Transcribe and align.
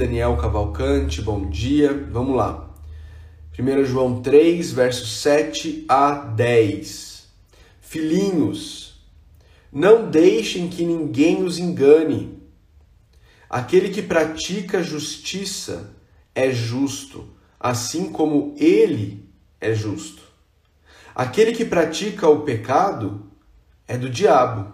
Daniel 0.00 0.34
Cavalcante, 0.38 1.20
bom 1.20 1.50
dia. 1.50 1.92
Vamos 2.10 2.34
lá. 2.34 2.70
1 3.52 3.84
João 3.84 4.22
3, 4.22 4.72
versos 4.72 5.20
7 5.20 5.84
a 5.86 6.14
10. 6.14 7.28
Filhinhos, 7.82 8.98
não 9.70 10.08
deixem 10.08 10.70
que 10.70 10.86
ninguém 10.86 11.42
os 11.42 11.58
engane. 11.58 12.42
Aquele 13.46 13.90
que 13.90 14.00
pratica 14.00 14.82
justiça 14.82 15.94
é 16.34 16.50
justo, 16.50 17.28
assim 17.60 18.10
como 18.10 18.54
ele 18.56 19.28
é 19.60 19.74
justo. 19.74 20.22
Aquele 21.14 21.52
que 21.52 21.66
pratica 21.66 22.26
o 22.26 22.40
pecado 22.40 23.30
é 23.86 23.98
do 23.98 24.08
diabo, 24.08 24.72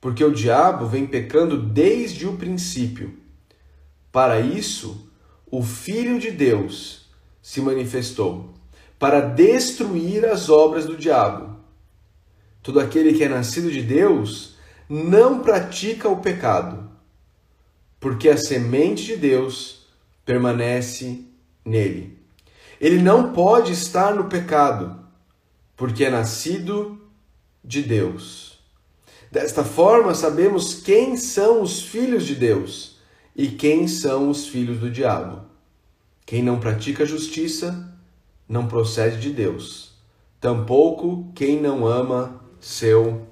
porque 0.00 0.24
o 0.24 0.34
diabo 0.34 0.84
vem 0.86 1.06
pecando 1.06 1.56
desde 1.56 2.26
o 2.26 2.36
princípio. 2.36 3.21
Para 4.12 4.40
isso, 4.40 5.10
o 5.50 5.62
Filho 5.62 6.20
de 6.20 6.30
Deus 6.30 7.06
se 7.40 7.62
manifestou 7.62 8.52
para 8.98 9.20
destruir 9.20 10.26
as 10.26 10.50
obras 10.50 10.84
do 10.84 10.96
diabo. 10.96 11.56
Todo 12.62 12.78
aquele 12.78 13.14
que 13.14 13.24
é 13.24 13.28
nascido 13.28 13.72
de 13.72 13.82
Deus 13.82 14.54
não 14.88 15.40
pratica 15.40 16.08
o 16.08 16.20
pecado, 16.20 16.90
porque 17.98 18.28
a 18.28 18.36
semente 18.36 19.06
de 19.06 19.16
Deus 19.16 19.86
permanece 20.24 21.24
nele. 21.64 22.18
Ele 22.78 22.98
não 22.98 23.32
pode 23.32 23.72
estar 23.72 24.14
no 24.14 24.24
pecado, 24.24 25.00
porque 25.76 26.04
é 26.04 26.10
nascido 26.10 27.00
de 27.64 27.82
Deus. 27.82 28.58
Desta 29.30 29.64
forma, 29.64 30.14
sabemos 30.14 30.74
quem 30.74 31.16
são 31.16 31.62
os 31.62 31.82
filhos 31.82 32.26
de 32.26 32.34
Deus 32.34 32.91
e 33.34 33.48
quem 33.48 33.88
são 33.88 34.28
os 34.28 34.46
filhos 34.46 34.78
do 34.78 34.90
diabo. 34.90 35.42
Quem 36.24 36.42
não 36.42 36.60
pratica 36.60 37.04
justiça 37.04 37.92
não 38.48 38.66
procede 38.66 39.20
de 39.20 39.30
Deus, 39.30 39.92
tampouco 40.40 41.30
quem 41.34 41.60
não 41.60 41.86
ama 41.86 42.40
seu 42.60 43.26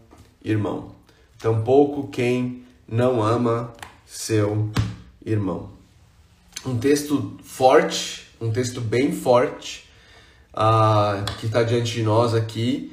irmão. 0.45 0.95
Tampouco 1.39 2.09
quem 2.09 2.65
não 2.87 3.23
ama 3.23 3.73
seu 4.07 4.71
irmão. 5.25 5.71
Um 6.67 6.79
texto 6.79 7.39
forte, 7.43 8.27
um 8.41 8.51
texto 8.51 8.81
bem 8.81 9.13
forte, 9.13 9.89
uh, 10.53 11.25
que 11.39 11.47
está 11.47 11.63
diante 11.63 11.93
de 11.93 12.03
nós 12.03 12.35
aqui, 12.35 12.93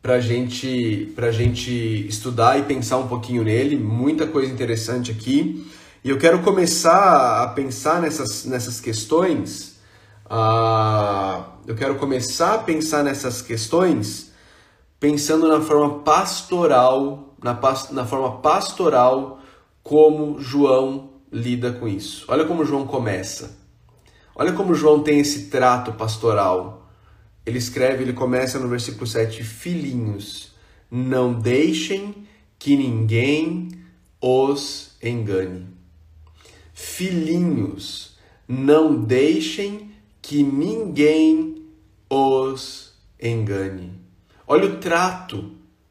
para 0.00 0.20
gente, 0.20 1.12
a 1.16 1.30
gente 1.30 2.06
estudar 2.08 2.58
e 2.58 2.62
pensar 2.62 2.98
um 2.98 3.08
pouquinho 3.08 3.44
nele. 3.44 3.76
Muita 3.76 4.26
coisa 4.26 4.50
interessante 4.50 5.10
aqui. 5.10 5.66
E 6.04 6.10
eu 6.10 6.18
quero 6.18 6.42
começar 6.42 7.42
a 7.42 7.48
pensar 7.48 8.00
nessas, 8.00 8.44
nessas 8.44 8.80
questões. 8.80 9.78
Uh, 10.26 11.44
eu 11.66 11.74
quero 11.74 11.96
começar 11.96 12.54
a 12.54 12.58
pensar 12.58 13.02
nessas 13.02 13.42
questões 13.42 14.30
pensando 15.00 15.48
na 15.48 15.60
forma 15.60 16.00
pastoral, 16.00 17.34
na, 17.42 17.58
na 17.90 18.06
forma 18.06 18.38
pastoral 18.40 19.40
como 19.82 20.40
João 20.40 21.10
lida 21.32 21.72
com 21.72 21.88
isso. 21.88 22.24
Olha 22.28 22.44
como 22.44 22.64
João 22.64 22.86
começa. 22.86 23.58
Olha 24.36 24.52
como 24.52 24.74
João 24.74 25.02
tem 25.02 25.18
esse 25.18 25.46
trato 25.46 25.92
pastoral. 25.92 26.88
Ele 27.44 27.58
escreve, 27.58 28.04
ele 28.04 28.12
começa 28.12 28.58
no 28.58 28.68
versículo 28.68 29.06
7, 29.06 29.42
filhinhos, 29.42 30.54
não 30.88 31.34
deixem 31.34 32.26
que 32.56 32.76
ninguém 32.76 33.68
os 34.20 34.96
engane 35.02 35.77
filhinhos, 36.78 38.16
não 38.46 39.02
deixem 39.02 39.90
que 40.22 40.44
ninguém 40.44 41.66
os 42.08 42.94
engane. 43.20 43.92
Olha 44.46 44.66
o 44.66 44.76
trato 44.76 45.50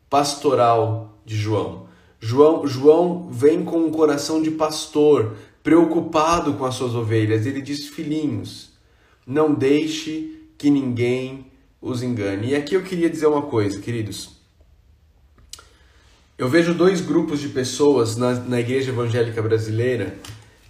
pastoral 0.09 1.19
de 1.25 1.35
João. 1.35 1.87
João, 2.21 2.65
João 2.65 3.27
vem 3.29 3.65
com 3.65 3.79
um 3.79 3.91
coração 3.91 4.41
de 4.41 4.49
pastor, 4.49 5.35
preocupado 5.61 6.53
com 6.53 6.63
as 6.63 6.75
suas 6.75 6.95
ovelhas. 6.95 7.45
Ele 7.45 7.61
diz: 7.61 7.87
Filhinhos, 7.89 8.69
não 9.25 9.53
deixe 9.53 10.39
que 10.57 10.69
ninguém 10.69 11.51
os 11.81 12.01
engane. 12.01 12.51
E 12.51 12.55
aqui 12.55 12.75
eu 12.75 12.83
queria 12.83 13.09
dizer 13.09 13.27
uma 13.27 13.41
coisa, 13.41 13.81
queridos. 13.81 14.37
Eu 16.37 16.47
vejo 16.47 16.73
dois 16.73 17.01
grupos 17.01 17.41
de 17.41 17.49
pessoas 17.49 18.15
na, 18.15 18.35
na 18.35 18.59
igreja 18.61 18.91
evangélica 18.91 19.41
brasileira 19.41 20.17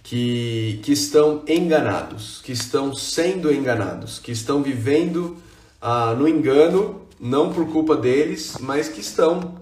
que, 0.02 0.80
que 0.82 0.92
estão 0.92 1.42
enganados, 1.46 2.40
que 2.42 2.52
estão 2.52 2.94
sendo 2.94 3.52
enganados, 3.52 4.18
que 4.18 4.32
estão 4.32 4.62
vivendo 4.62 5.36
ah, 5.80 6.14
no 6.14 6.26
engano, 6.26 7.02
não 7.20 7.52
por 7.52 7.70
culpa 7.70 7.96
deles, 7.96 8.56
mas 8.60 8.88
que 8.88 9.00
estão 9.00 9.56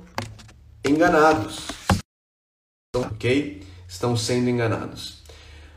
enganados. 0.84 1.66
Ok? 2.94 3.62
Estão 3.88 4.16
sendo 4.16 4.48
enganados. 4.48 5.22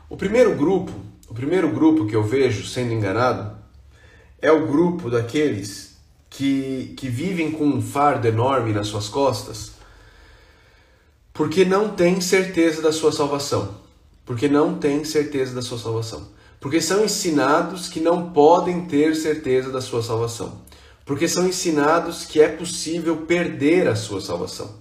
O 0.08 0.16
primeiro 0.16 0.56
grupo, 0.56 0.92
o 1.28 1.34
primeiro 1.34 1.70
grupo 1.70 2.06
que 2.06 2.16
eu 2.16 2.22
vejo 2.22 2.66
sendo 2.66 2.92
enganado 2.92 3.56
é 4.40 4.50
o 4.50 4.66
grupo 4.66 5.10
daqueles 5.10 5.96
que, 6.28 6.94
que 6.96 7.08
vivem 7.08 7.50
com 7.50 7.64
um 7.64 7.82
fardo 7.82 8.26
enorme 8.26 8.72
nas 8.72 8.88
suas 8.88 9.08
costas 9.08 9.80
porque 11.32 11.64
não 11.64 11.90
têm 11.90 12.20
certeza 12.20 12.82
da 12.82 12.92
sua 12.92 13.12
salvação 13.12 13.79
porque 14.24 14.48
não 14.48 14.78
têm 14.78 15.04
certeza 15.04 15.54
da 15.54 15.62
sua 15.62 15.78
salvação. 15.78 16.28
Porque 16.60 16.80
são 16.80 17.04
ensinados 17.04 17.88
que 17.88 18.00
não 18.00 18.30
podem 18.30 18.84
ter 18.84 19.16
certeza 19.16 19.70
da 19.70 19.80
sua 19.80 20.02
salvação. 20.02 20.60
Porque 21.04 21.26
são 21.26 21.48
ensinados 21.48 22.24
que 22.24 22.40
é 22.40 22.48
possível 22.48 23.18
perder 23.26 23.88
a 23.88 23.96
sua 23.96 24.20
salvação. 24.20 24.78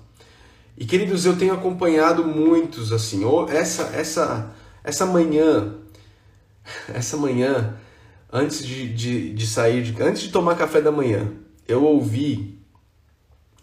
E 0.77 0.85
queridos, 0.85 1.25
eu 1.25 1.37
tenho 1.37 1.53
acompanhado 1.53 2.25
muitos 2.25 2.91
assim. 2.91 3.23
Essa 3.49 3.83
essa 3.95 4.53
essa 4.83 5.05
manhã, 5.05 5.75
essa 6.93 7.17
manhã, 7.17 7.77
antes 8.31 8.65
de, 8.65 8.93
de, 8.93 9.33
de 9.33 9.47
sair, 9.47 9.83
de, 9.83 10.01
antes 10.01 10.21
de 10.21 10.29
tomar 10.29 10.55
café 10.55 10.81
da 10.81 10.91
manhã, 10.91 11.31
eu 11.67 11.83
ouvi 11.83 12.59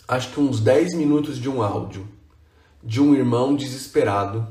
acho 0.09 0.31
que 0.33 0.41
uns 0.41 0.61
10 0.61 0.95
minutos 0.95 1.39
de 1.39 1.49
um 1.49 1.63
áudio 1.63 2.07
de 2.83 3.01
um 3.01 3.15
irmão 3.15 3.57
desesperado 3.57 4.47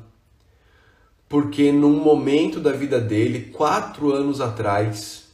porque 1.28 1.72
num 1.72 2.00
momento 2.00 2.60
da 2.60 2.72
vida 2.72 3.00
dele, 3.00 3.52
quatro 3.52 4.14
anos 4.14 4.40
atrás, 4.40 5.26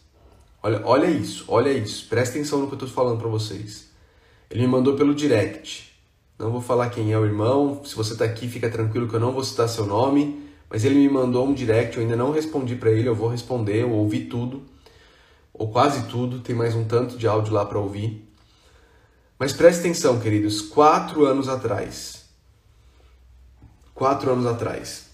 olha, 0.63 0.81
olha 0.85 1.07
isso, 1.07 1.45
olha 1.47 1.69
isso, 1.69 2.07
presta 2.07 2.35
atenção 2.35 2.59
no 2.59 2.67
que 2.67 2.73
eu 2.73 2.77
estou 2.77 2.89
falando 2.89 3.19
para 3.19 3.29
vocês. 3.29 3.89
Ele 4.49 4.61
me 4.61 4.67
mandou 4.67 4.95
pelo 4.95 5.13
direct. 5.13 5.91
Não 6.39 6.51
vou 6.51 6.61
falar 6.61 6.89
quem 6.89 7.11
é 7.11 7.19
o 7.19 7.25
irmão, 7.25 7.83
se 7.85 7.95
você 7.95 8.13
está 8.13 8.25
aqui, 8.25 8.47
fica 8.47 8.69
tranquilo 8.69 9.07
que 9.07 9.13
eu 9.13 9.19
não 9.19 9.31
vou 9.31 9.43
citar 9.43 9.69
seu 9.69 9.85
nome, 9.85 10.49
mas 10.67 10.83
ele 10.83 10.95
me 10.95 11.07
mandou 11.07 11.45
um 11.45 11.53
direct, 11.53 11.95
eu 11.95 12.01
ainda 12.01 12.15
não 12.15 12.31
respondi 12.31 12.75
para 12.75 12.89
ele, 12.89 13.07
eu 13.07 13.13
vou 13.13 13.29
responder, 13.29 13.81
eu 13.81 13.91
ouvi 13.91 14.25
tudo, 14.25 14.63
ou 15.53 15.69
quase 15.69 16.07
tudo, 16.07 16.39
tem 16.39 16.55
mais 16.55 16.73
um 16.73 16.83
tanto 16.83 17.17
de 17.17 17.27
áudio 17.27 17.53
lá 17.53 17.63
para 17.63 17.77
ouvir. 17.77 18.27
Mas 19.37 19.53
presta 19.53 19.81
atenção, 19.81 20.19
queridos, 20.19 20.61
quatro 20.61 21.25
anos 21.25 21.47
atrás, 21.47 22.25
quatro 23.93 24.31
anos 24.31 24.47
atrás, 24.47 25.10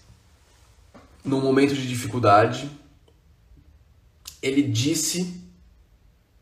num 1.28 1.40
momento 1.40 1.74
de 1.74 1.86
dificuldade, 1.86 2.70
ele 4.42 4.62
disse 4.62 5.40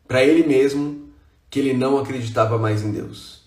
para 0.07 0.23
ele 0.23 0.47
mesmo 0.47 1.09
que 1.49 1.59
ele 1.59 1.73
não 1.73 1.97
acreditava 1.97 2.57
mais 2.57 2.81
em 2.81 2.91
Deus. 2.91 3.41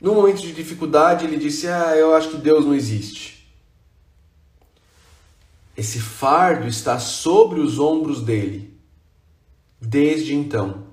No 0.00 0.14
momento 0.14 0.40
de 0.40 0.52
dificuldade, 0.52 1.24
ele 1.24 1.36
disse: 1.36 1.68
Ah, 1.68 1.96
eu 1.96 2.14
acho 2.14 2.30
que 2.30 2.38
Deus 2.38 2.64
não 2.64 2.74
existe. 2.74 3.48
Esse 5.76 6.00
fardo 6.00 6.66
está 6.66 6.98
sobre 6.98 7.60
os 7.60 7.78
ombros 7.78 8.22
dele 8.22 8.78
desde 9.80 10.34
então 10.34 10.90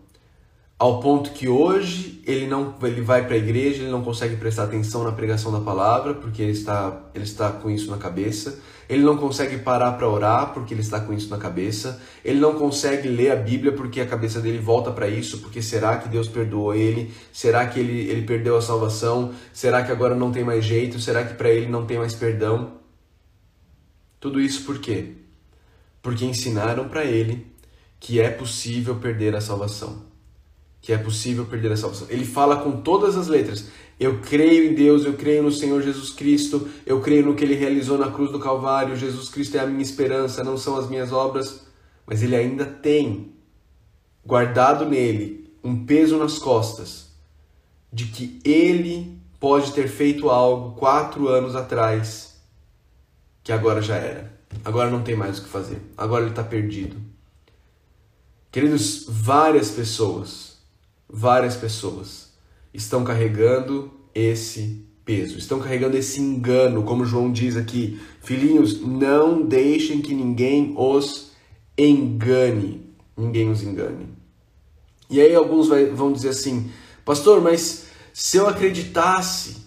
ao 0.79 0.99
ponto 0.99 1.31
que 1.31 1.47
hoje 1.47 2.21
ele 2.25 2.45
não 2.45 2.75
ele 2.83 3.01
vai 3.01 3.25
para 3.25 3.33
a 3.33 3.37
igreja, 3.37 3.81
ele 3.81 3.91
não 3.91 4.03
consegue 4.03 4.35
prestar 4.35 4.65
atenção 4.65 5.03
na 5.03 5.11
pregação 5.11 5.51
da 5.51 5.59
palavra 5.59 6.13
porque 6.13 6.41
ele 6.41 6.51
está 6.51 7.09
ele 7.15 7.23
está 7.23 7.51
com 7.51 7.69
isso 7.69 7.89
na 7.89 7.97
cabeça. 7.97 8.59
Ele 8.89 9.03
não 9.03 9.17
consegue 9.17 9.57
parar 9.57 9.93
para 9.93 10.07
orar 10.07 10.53
porque 10.53 10.73
ele 10.73 10.81
está 10.81 10.99
com 10.99 11.13
isso 11.13 11.29
na 11.29 11.37
cabeça. 11.37 12.01
Ele 12.23 12.39
não 12.39 12.55
consegue 12.55 13.07
ler 13.07 13.31
a 13.31 13.35
Bíblia 13.35 13.71
porque 13.71 13.99
a 13.99 14.05
cabeça 14.05 14.39
dele 14.39 14.59
volta 14.59 14.91
para 14.91 15.07
isso, 15.07 15.39
porque 15.39 15.61
será 15.61 15.97
que 15.97 16.07
Deus 16.07 16.27
perdoou 16.27 16.73
ele? 16.73 17.13
Será 17.31 17.65
que 17.67 17.79
ele 17.79 18.09
ele 18.09 18.21
perdeu 18.21 18.55
a 18.57 18.61
salvação? 18.61 19.33
Será 19.53 19.83
que 19.83 19.91
agora 19.91 20.15
não 20.15 20.31
tem 20.31 20.43
mais 20.43 20.63
jeito? 20.63 20.99
Será 20.99 21.23
que 21.23 21.33
para 21.33 21.49
ele 21.49 21.67
não 21.67 21.85
tem 21.85 21.97
mais 21.97 22.13
perdão? 22.13 22.77
Tudo 24.19 24.39
isso 24.39 24.63
por 24.65 24.79
quê? 24.79 25.13
Porque 26.01 26.25
ensinaram 26.25 26.87
para 26.87 27.03
ele 27.03 27.47
que 27.99 28.21
é 28.21 28.29
possível 28.29 28.95
perder 28.95 29.35
a 29.35 29.41
salvação 29.41 30.07
que 30.87 30.93
é 30.93 30.97
possível 30.97 31.45
perder 31.45 31.73
a 31.73 31.75
salvação. 31.75 32.07
Ele 32.09 32.23
fala 32.23 32.57
com 32.63 32.81
todas 32.81 33.17
as 33.17 33.27
letras. 33.27 33.67
Eu 33.99 34.19
creio 34.19 34.71
em 34.71 34.75
Deus, 34.75 35.05
eu 35.05 35.13
creio 35.13 35.41
no 35.41 35.51
Senhor 35.51 35.81
Jesus 35.81 36.11
Cristo, 36.11 36.67
eu 36.85 37.01
creio 37.01 37.25
no 37.25 37.33
que 37.33 37.43
ele 37.43 37.55
realizou 37.55 37.97
na 37.97 38.11
cruz 38.11 38.31
do 38.31 38.39
Calvário. 38.39 38.95
Jesus 38.95 39.27
Cristo 39.27 39.57
é 39.57 39.59
a 39.59 39.65
minha 39.65 39.81
esperança, 39.81 40.43
não 40.43 40.57
são 40.57 40.77
as 40.77 40.87
minhas 40.87 41.11
obras. 41.11 41.65
Mas 42.05 42.21
ele 42.21 42.35
ainda 42.35 42.65
tem 42.65 43.33
guardado 44.23 44.85
nele 44.85 45.51
um 45.63 45.83
peso 45.83 46.17
nas 46.17 46.37
costas 46.37 47.07
de 47.91 48.05
que 48.05 48.39
ele 48.45 49.19
pode 49.39 49.73
ter 49.73 49.87
feito 49.87 50.29
algo 50.29 50.75
quatro 50.77 51.27
anos 51.27 51.55
atrás 51.55 52.39
que 53.43 53.51
agora 53.51 53.81
já 53.81 53.95
era. 53.95 54.31
Agora 54.63 54.91
não 54.91 55.01
tem 55.01 55.15
mais 55.15 55.39
o 55.39 55.43
que 55.43 55.49
fazer. 55.49 55.81
Agora 55.97 56.23
ele 56.23 56.31
está 56.31 56.43
perdido. 56.43 56.97
Queridos, 58.51 59.05
várias 59.07 59.71
pessoas, 59.71 60.57
várias 61.09 61.55
pessoas 61.55 62.26
estão 62.77 63.03
carregando 63.03 63.91
esse 64.13 64.85
peso, 65.03 65.37
estão 65.37 65.59
carregando 65.59 65.97
esse 65.97 66.21
engano, 66.21 66.83
como 66.83 67.05
João 67.05 67.31
diz 67.31 67.57
aqui. 67.57 67.99
Filhinhos, 68.21 68.79
não 68.79 69.41
deixem 69.41 69.99
que 69.99 70.13
ninguém 70.13 70.75
os 70.77 71.31
engane. 71.77 72.85
Ninguém 73.17 73.49
os 73.49 73.63
engane. 73.63 74.07
E 75.09 75.19
aí 75.19 75.33
alguns 75.33 75.67
vai, 75.67 75.85
vão 75.85 76.13
dizer 76.13 76.29
assim, 76.29 76.69
pastor, 77.03 77.41
mas 77.41 77.85
se 78.13 78.37
eu 78.37 78.47
acreditasse, 78.47 79.57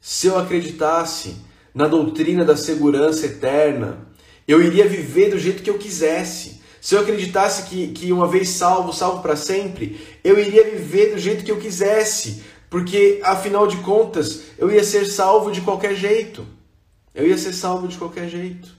se 0.00 0.26
eu 0.26 0.38
acreditasse 0.38 1.36
na 1.74 1.86
doutrina 1.86 2.44
da 2.44 2.56
segurança 2.56 3.26
eterna, 3.26 4.08
eu 4.48 4.62
iria 4.62 4.88
viver 4.88 5.30
do 5.30 5.38
jeito 5.38 5.62
que 5.62 5.70
eu 5.70 5.78
quisesse. 5.78 6.62
Se 6.80 6.94
eu 6.94 7.00
acreditasse 7.00 7.62
que, 7.62 7.88
que 7.88 8.12
uma 8.12 8.28
vez 8.28 8.50
salvo, 8.50 8.92
salvo 8.92 9.22
para 9.22 9.36
sempre, 9.36 9.98
eu 10.22 10.38
iria 10.38 10.70
viver 10.70 11.14
do 11.14 11.18
jeito 11.18 11.42
que 11.42 11.50
eu 11.50 11.58
quisesse, 11.58 12.42
porque 12.74 13.20
afinal 13.22 13.68
de 13.68 13.76
contas 13.76 14.46
eu 14.58 14.68
ia 14.68 14.82
ser 14.82 15.06
salvo 15.06 15.52
de 15.52 15.60
qualquer 15.60 15.94
jeito. 15.94 16.44
Eu 17.14 17.24
ia 17.24 17.38
ser 17.38 17.52
salvo 17.52 17.86
de 17.86 17.96
qualquer 17.96 18.28
jeito. 18.28 18.74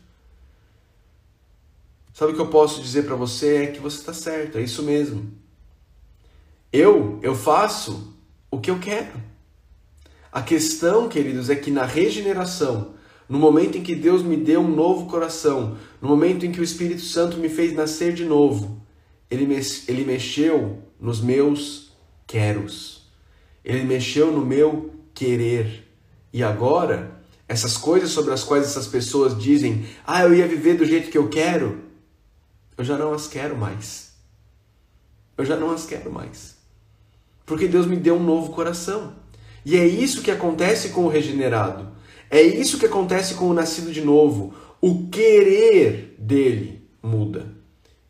Sabe 2.13 2.33
o 2.33 2.35
que 2.35 2.41
eu 2.41 2.49
posso 2.49 2.81
dizer 2.81 3.05
para 3.05 3.15
você 3.15 3.63
é 3.63 3.67
que 3.67 3.79
você 3.79 3.99
está 3.99 4.11
certo, 4.11 4.57
é 4.57 4.61
isso 4.61 4.83
mesmo. 4.83 5.31
Eu, 6.73 7.21
eu 7.23 7.33
faço 7.33 8.13
o 8.51 8.59
que 8.59 8.69
eu 8.69 8.79
quero. 8.79 9.13
A 10.29 10.41
questão, 10.41 11.07
queridos, 11.07 11.49
é 11.49 11.55
que 11.55 11.71
na 11.71 11.85
regeneração, 11.85 12.95
no 13.29 13.39
momento 13.39 13.77
em 13.77 13.81
que 13.81 13.95
Deus 13.95 14.21
me 14.21 14.35
deu 14.35 14.59
um 14.59 14.75
novo 14.75 15.05
coração, 15.05 15.77
no 16.01 16.09
momento 16.09 16.45
em 16.45 16.51
que 16.51 16.59
o 16.59 16.65
Espírito 16.65 17.03
Santo 17.03 17.37
me 17.37 17.47
fez 17.47 17.73
nascer 17.73 18.13
de 18.13 18.25
novo, 18.25 18.85
ele, 19.31 19.45
me, 19.45 19.55
ele 19.87 20.03
mexeu 20.03 20.83
nos 20.99 21.21
meus 21.21 21.95
queros, 22.27 22.94
ele 23.65 23.83
mexeu 23.83 24.31
no 24.31 24.45
meu 24.45 24.93
querer. 25.13 25.87
E 26.31 26.43
agora, 26.43 27.19
essas 27.47 27.75
coisas 27.75 28.11
sobre 28.11 28.31
as 28.31 28.43
quais 28.43 28.65
essas 28.65 28.85
pessoas 28.85 29.35
dizem, 29.35 29.87
ah, 30.05 30.21
eu 30.21 30.35
ia 30.35 30.47
viver 30.47 30.75
do 30.75 30.85
jeito 30.85 31.09
que 31.09 31.17
eu 31.17 31.27
quero, 31.27 31.81
eu 32.77 32.85
já 32.85 32.95
não 32.95 33.11
as 33.11 33.27
quero 33.27 33.57
mais. 33.57 34.13
Eu 35.35 35.43
já 35.43 35.55
não 35.55 35.71
as 35.71 35.85
quero 35.85 36.11
mais. 36.11 36.55
Porque 37.43 37.67
Deus 37.67 37.87
me 37.87 37.95
deu 37.95 38.15
um 38.15 38.23
novo 38.23 38.53
coração. 38.53 39.15
E 39.65 39.75
é 39.75 39.85
isso 39.85 40.21
que 40.21 40.29
acontece 40.29 40.89
com 40.89 41.05
o 41.05 41.09
regenerado. 41.09 41.89
É 42.29 42.41
isso 42.41 42.77
que 42.77 42.85
acontece 42.85 43.33
com 43.33 43.49
o 43.49 43.53
nascido 43.53 43.91
de 43.91 44.01
novo. 44.01 44.53
O 44.79 45.07
querer 45.09 46.15
dele 46.19 46.87
muda. 47.01 47.47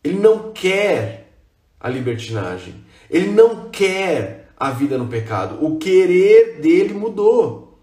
Ele 0.04 0.18
não 0.18 0.52
quer 0.52 1.32
a 1.80 1.88
libertinagem. 1.88 2.74
Ele 3.08 3.28
não 3.28 3.70
quer 3.70 4.45
a 4.56 4.70
vida 4.70 4.96
no 4.96 5.08
pecado. 5.08 5.64
O 5.64 5.78
querer 5.78 6.60
dele 6.60 6.94
mudou. 6.94 7.78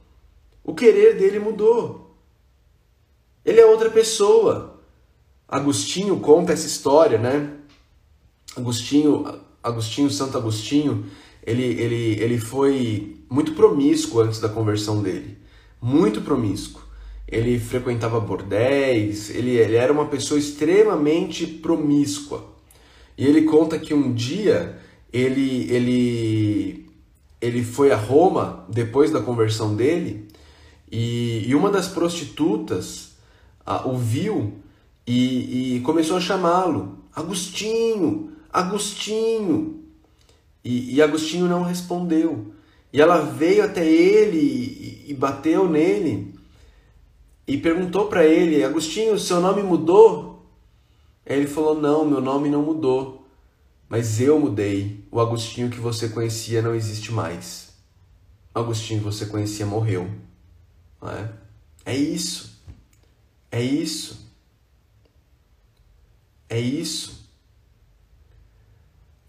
O 0.63 0.73
querer 0.73 1.17
dele 1.17 1.39
mudou. 1.39 2.15
Ele 3.45 3.59
é 3.59 3.65
outra 3.65 3.89
pessoa. 3.89 4.81
Agostinho 5.47 6.19
conta 6.19 6.53
essa 6.53 6.65
história, 6.65 7.17
né? 7.17 7.57
Agostinho, 8.55 9.39
Agostinho, 9.61 10.09
Santo 10.09 10.37
Agostinho, 10.37 11.05
ele, 11.45 11.63
ele, 11.63 12.21
ele 12.21 12.39
foi 12.39 13.17
muito 13.29 13.53
promíscuo 13.53 14.21
antes 14.21 14.39
da 14.39 14.49
conversão 14.49 15.01
dele 15.01 15.43
muito 15.83 16.21
promíscuo. 16.21 16.81
Ele 17.27 17.59
frequentava 17.59 18.19
bordéis, 18.19 19.29
ele, 19.29 19.57
ele 19.57 19.75
era 19.75 19.91
uma 19.91 20.05
pessoa 20.05 20.39
extremamente 20.39 21.45
promíscua. 21.45 22.53
E 23.17 23.25
ele 23.25 23.41
conta 23.41 23.77
que 23.77 23.93
um 23.93 24.13
dia 24.13 24.79
ele, 25.13 25.71
ele, 25.71 26.89
ele 27.39 27.63
foi 27.63 27.91
a 27.91 27.95
Roma 27.95 28.65
depois 28.67 29.11
da 29.11 29.21
conversão 29.21 29.75
dele 29.75 30.27
e, 30.91 31.47
e 31.47 31.55
uma 31.55 31.69
das 31.69 31.87
prostitutas 31.87 33.11
a, 33.65 33.87
o 33.87 33.97
viu 33.97 34.53
e, 35.05 35.75
e 35.75 35.79
começou 35.81 36.17
a 36.17 36.21
chamá-lo: 36.21 36.97
Agostinho, 37.15 38.31
Agostinho. 38.51 39.81
E, 40.63 40.95
e 40.95 41.01
Agostinho 41.01 41.47
não 41.47 41.63
respondeu. 41.63 42.53
E 42.91 43.01
ela 43.01 43.19
veio 43.21 43.63
até 43.63 43.85
ele 43.85 45.03
e 45.07 45.13
bateu 45.13 45.67
nele 45.67 46.33
e 47.47 47.57
perguntou 47.57 48.07
para 48.07 48.25
ele: 48.25 48.63
Agostinho, 48.63 49.19
seu 49.19 49.39
nome 49.39 49.61
mudou? 49.61 50.45
Ele 51.25 51.47
falou: 51.47 51.79
Não, 51.79 52.05
meu 52.05 52.21
nome 52.21 52.49
não 52.49 52.61
mudou, 52.61 53.25
mas 53.89 54.19
eu 54.19 54.39
mudei. 54.39 55.02
O 55.13 55.19
Agostinho 55.19 55.69
que 55.69 55.79
você 55.79 56.09
conhecia 56.09 56.59
não 56.59 56.73
existe 56.73 57.11
mais. 57.11 57.67
O 58.51 58.57
Agostinho 58.57 58.97
que 58.97 59.05
você 59.05 59.27
conhecia 59.27 59.63
morreu. 59.63 60.09
É? 61.03 61.91
é 61.91 61.95
isso. 61.95 62.59
É 63.51 63.61
isso. 63.61 64.27
É 66.49 66.59
isso. 66.59 67.29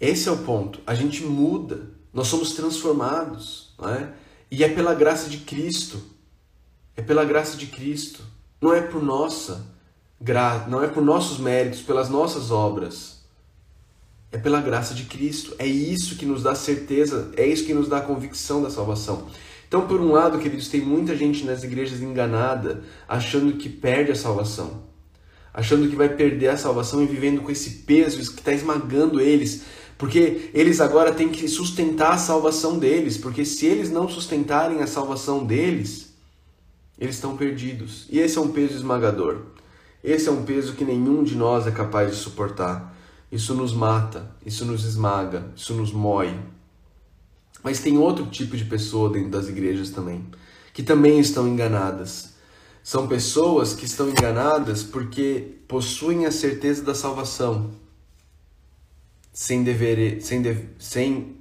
Esse 0.01 0.27
é 0.27 0.33
o 0.33 0.39
ponto. 0.39 0.81
A 0.87 0.95
gente 0.95 1.23
muda. 1.23 1.91
Nós 2.15 2.29
somos 2.29 2.55
transformados, 2.55 3.75
é? 3.83 4.11
E 4.51 4.65
é 4.65 4.71
pela 4.71 4.95
graça 4.95 5.29
de 5.29 5.37
Cristo. 5.37 6.03
É 6.97 7.03
pela 7.03 7.27
graça 7.27 7.59
de 7.59 7.67
Cristo. 7.67 8.23
Não 8.59 8.73
é 8.73 8.81
por 8.81 9.03
nossa 9.03 9.67
gra... 10.19 10.67
não 10.67 10.83
é 10.83 10.89
por 10.89 11.03
nossos 11.03 11.39
méritos, 11.39 11.83
pelas 11.83 12.09
nossas 12.09 12.51
obras. 12.51 13.14
É 14.35 14.37
pela 14.37 14.61
graça 14.61 14.95
de 14.95 15.05
Cristo. 15.05 15.55
É 15.61 15.67
isso 15.67 16.17
que 16.17 16.27
nos 16.27 16.43
dá 16.43 16.57
certeza, 16.57 17.31
é 17.37 17.47
isso 17.47 17.65
que 17.65 17.73
nos 17.73 17.87
dá 17.87 18.01
convicção 18.01 18.61
da 18.61 18.69
salvação. 18.69 19.29
Então, 19.69 19.87
por 19.87 20.01
um 20.01 20.11
lado, 20.11 20.41
queridos, 20.41 20.67
tem 20.67 20.81
muita 20.81 21.15
gente 21.15 21.45
nas 21.45 21.63
igrejas 21.63 22.03
enganada, 22.03 22.83
achando 23.09 23.53
que 23.53 23.69
perde 23.69 24.11
a 24.11 24.17
salvação, 24.17 24.83
achando 25.53 25.89
que 25.89 25.95
vai 25.95 26.09
perder 26.09 26.49
a 26.49 26.57
salvação 26.57 27.01
e 27.01 27.07
vivendo 27.07 27.43
com 27.43 27.51
esse 27.53 27.85
peso 27.85 28.17
que 28.17 28.41
está 28.41 28.53
esmagando 28.53 29.21
eles, 29.21 29.63
porque 29.97 30.51
eles 30.53 30.81
agora 30.81 31.15
têm 31.15 31.29
que 31.29 31.47
sustentar 31.47 32.15
a 32.15 32.19
salvação 32.19 32.77
deles, 32.77 33.17
porque 33.17 33.45
se 33.45 33.67
eles 33.67 33.89
não 33.89 34.09
sustentarem 34.09 34.83
a 34.83 34.87
salvação 34.89 35.45
deles, 35.45 36.13
eles 36.99 37.15
estão 37.15 37.37
perdidos. 37.37 38.09
E 38.11 38.19
esse 38.19 38.37
é 38.37 38.41
um 38.41 38.49
peso 38.49 38.75
esmagador. 38.75 39.43
Esse 40.03 40.29
é 40.29 40.33
um 40.33 40.43
peso 40.43 40.73
que 40.73 40.85
nenhum 40.85 41.23
de 41.23 41.37
nós 41.37 41.69
é 41.69 41.71
capaz 41.71 42.11
de 42.11 42.17
suportar. 42.17 42.94
Isso 43.35 43.53
nos 43.53 43.73
mata, 43.75 44.31
isso 44.47 44.65
nos 44.65 44.85
esmaga, 44.85 45.51
isso 45.57 45.75
nos 45.75 45.91
mói. 45.91 46.39
Mas 47.65 47.81
tem 47.81 47.99
outro 47.99 48.27
tipo 48.27 48.57
de 48.57 48.65
pessoa 48.65 49.11
dentro 49.11 49.31
das 49.31 49.49
igrejas 49.49 49.91
também, 49.91 50.25
que 50.73 50.85
também 50.85 51.19
estão 51.19 51.49
enganadas. 51.49 52.35
São 52.81 53.09
pessoas 53.09 53.75
que 53.75 53.87
estão 53.87 54.09
enganadas 54.09 54.85
porque 54.85 55.57
possuem 55.67 56.27
a 56.27 56.31
certeza 56.31 56.85
da 56.85 56.95
salvação, 56.95 57.73
sem 59.33 59.65
dever, 59.65 60.23
sem, 60.23 60.41
de, 60.41 60.69
sem 60.79 61.37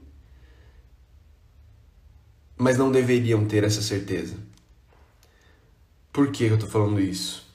mas 2.57 2.75
não 2.75 2.91
deveriam 2.91 3.45
ter 3.45 3.63
essa 3.63 3.83
certeza. 3.83 4.35
Por 6.11 6.31
que 6.31 6.45
eu 6.45 6.55
estou 6.55 6.69
falando 6.69 6.99
isso? 6.99 7.45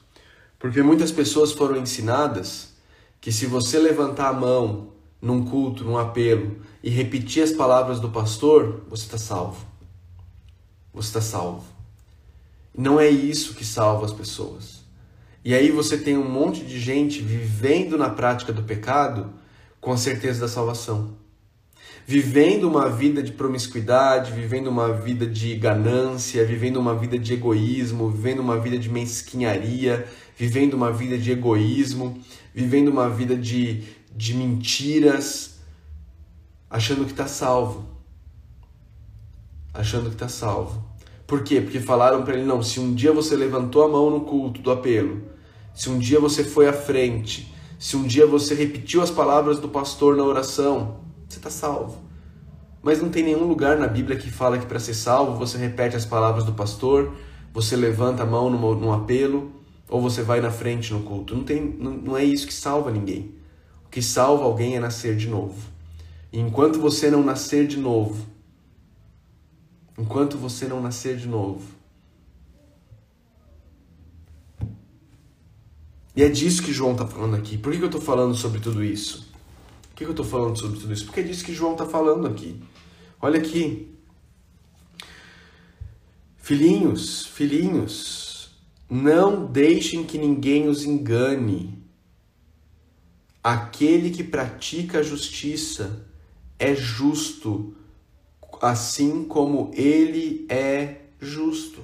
Porque 0.57 0.81
muitas 0.81 1.11
pessoas 1.11 1.51
foram 1.51 1.75
ensinadas 1.75 2.68
que 3.21 3.31
se 3.31 3.45
você 3.45 3.77
levantar 3.79 4.29
a 4.29 4.33
mão 4.33 4.89
num 5.21 5.43
culto, 5.43 5.83
num 5.83 5.97
apelo 5.97 6.57
e 6.83 6.89
repetir 6.89 7.43
as 7.43 7.51
palavras 7.51 7.99
do 7.99 8.09
pastor, 8.09 8.83
você 8.89 9.03
está 9.03 9.17
salvo. 9.17 9.65
Você 10.93 11.09
está 11.09 11.21
salvo. 11.21 11.63
Não 12.75 12.99
é 12.99 13.09
isso 13.09 13.53
que 13.53 13.65
salva 13.65 14.05
as 14.05 14.13
pessoas. 14.13 14.79
E 15.43 15.53
aí 15.53 15.71
você 15.71 15.97
tem 15.97 16.17
um 16.17 16.29
monte 16.29 16.63
de 16.63 16.79
gente 16.79 17.21
vivendo 17.21 17.97
na 17.97 18.09
prática 18.09 18.53
do 18.53 18.63
pecado 18.63 19.33
com 19.81 19.91
a 19.91 19.97
certeza 19.97 20.41
da 20.41 20.47
salvação. 20.47 21.17
Vivendo 22.05 22.67
uma 22.67 22.89
vida 22.89 23.21
de 23.21 23.31
promiscuidade, 23.31 24.31
vivendo 24.31 24.67
uma 24.67 24.91
vida 24.91 25.25
de 25.25 25.55
ganância, 25.55 26.43
vivendo 26.43 26.77
uma 26.77 26.95
vida 26.95 27.19
de 27.19 27.33
egoísmo, 27.33 28.09
vivendo 28.09 28.39
uma 28.39 28.59
vida 28.59 28.77
de 28.77 28.89
mesquinharia, 28.89 30.07
vivendo 30.35 30.73
uma 30.73 30.91
vida 30.91 31.17
de 31.17 31.31
egoísmo, 31.31 32.19
vivendo 32.53 32.89
uma 32.89 33.09
vida 33.09 33.35
de, 33.35 33.83
de 34.15 34.33
mentiras, 34.33 35.59
achando 36.69 37.05
que 37.05 37.11
está 37.11 37.27
salvo. 37.27 37.85
Achando 39.73 40.09
que 40.09 40.15
está 40.15 40.27
salvo. 40.27 40.83
Por 41.25 41.43
quê? 41.43 41.61
Porque 41.61 41.79
falaram 41.79 42.23
para 42.23 42.33
ele: 42.33 42.45
não, 42.45 42.61
se 42.63 42.79
um 42.79 42.93
dia 42.93 43.13
você 43.13 43.35
levantou 43.35 43.83
a 43.83 43.87
mão 43.87 44.09
no 44.09 44.21
culto 44.21 44.61
do 44.61 44.71
apelo, 44.71 45.21
se 45.73 45.89
um 45.89 45.99
dia 45.99 46.19
você 46.19 46.43
foi 46.43 46.67
à 46.67 46.73
frente, 46.73 47.53
se 47.77 47.95
um 47.95 48.03
dia 48.03 48.25
você 48.25 48.55
repetiu 48.55 49.01
as 49.01 49.11
palavras 49.11 49.59
do 49.59 49.69
pastor 49.69 50.17
na 50.17 50.23
oração, 50.23 50.97
você 51.27 51.37
está 51.37 51.49
salvo. 51.49 52.01
Mas 52.81 53.01
não 53.01 53.09
tem 53.09 53.23
nenhum 53.23 53.47
lugar 53.47 53.77
na 53.77 53.87
Bíblia 53.87 54.17
que 54.17 54.31
fala 54.31 54.57
que 54.57 54.65
para 54.65 54.79
ser 54.79 54.93
salvo 54.93 55.37
você 55.37 55.57
repete 55.57 55.95
as 55.95 56.05
palavras 56.05 56.43
do 56.43 56.53
pastor, 56.53 57.13
você 57.53 57.75
levanta 57.75 58.23
a 58.23 58.25
mão 58.25 58.49
num, 58.49 58.91
apelo 58.91 59.51
ou 59.89 60.01
você 60.01 60.21
vai 60.21 60.39
na 60.39 60.51
frente 60.51 60.93
no 60.93 61.01
culto. 61.01 61.35
Não, 61.35 61.43
tem, 61.43 61.61
não, 61.61 61.91
não 61.91 62.17
é 62.17 62.23
isso 62.23 62.45
que 62.45 62.53
salva 62.53 62.91
ninguém. 62.91 63.33
O 63.85 63.89
que 63.89 64.01
salva 64.01 64.43
alguém 64.43 64.75
é 64.75 64.79
nascer 64.79 65.17
de 65.17 65.27
novo. 65.27 65.67
E 66.31 66.39
enquanto 66.39 66.79
você 66.79 67.09
não 67.09 67.23
nascer 67.23 67.67
de 67.67 67.77
novo, 67.77 68.23
enquanto 69.97 70.37
você 70.37 70.67
não 70.67 70.79
nascer 70.79 71.17
de 71.17 71.27
novo, 71.27 71.67
e 76.15 76.21
é 76.21 76.29
disso 76.29 76.61
que 76.61 76.71
João 76.71 76.91
está 76.91 77.07
falando 77.07 77.35
aqui. 77.35 77.57
Por 77.57 77.71
que, 77.71 77.79
que 77.79 77.83
eu 77.83 77.87
estou 77.87 78.01
falando 78.01 78.35
sobre 78.35 78.59
tudo 78.59 78.83
isso? 78.83 79.27
Por 79.89 79.95
que, 79.95 80.03
que 80.03 80.05
eu 80.05 80.11
estou 80.11 80.25
falando 80.25 80.57
sobre 80.57 80.79
tudo 80.79 80.93
isso? 80.93 81.05
Porque 81.05 81.21
é 81.21 81.23
disso 81.23 81.43
que 81.43 81.53
João 81.53 81.71
está 81.71 81.85
falando 81.85 82.27
aqui. 82.27 82.61
Olha 83.21 83.39
aqui. 83.39 83.95
Filhinhos, 86.37 87.25
filhinhos, 87.25 88.28
não 88.89 89.45
deixem 89.45 90.03
que 90.03 90.17
ninguém 90.17 90.67
os 90.67 90.83
engane. 90.83 91.77
Aquele 93.43 94.09
que 94.09 94.23
pratica 94.23 94.99
a 94.99 95.03
justiça 95.03 96.05
é 96.57 96.73
justo, 96.73 97.75
assim 98.61 99.23
como 99.23 99.71
ele 99.75 100.45
é 100.49 101.01
justo. 101.19 101.83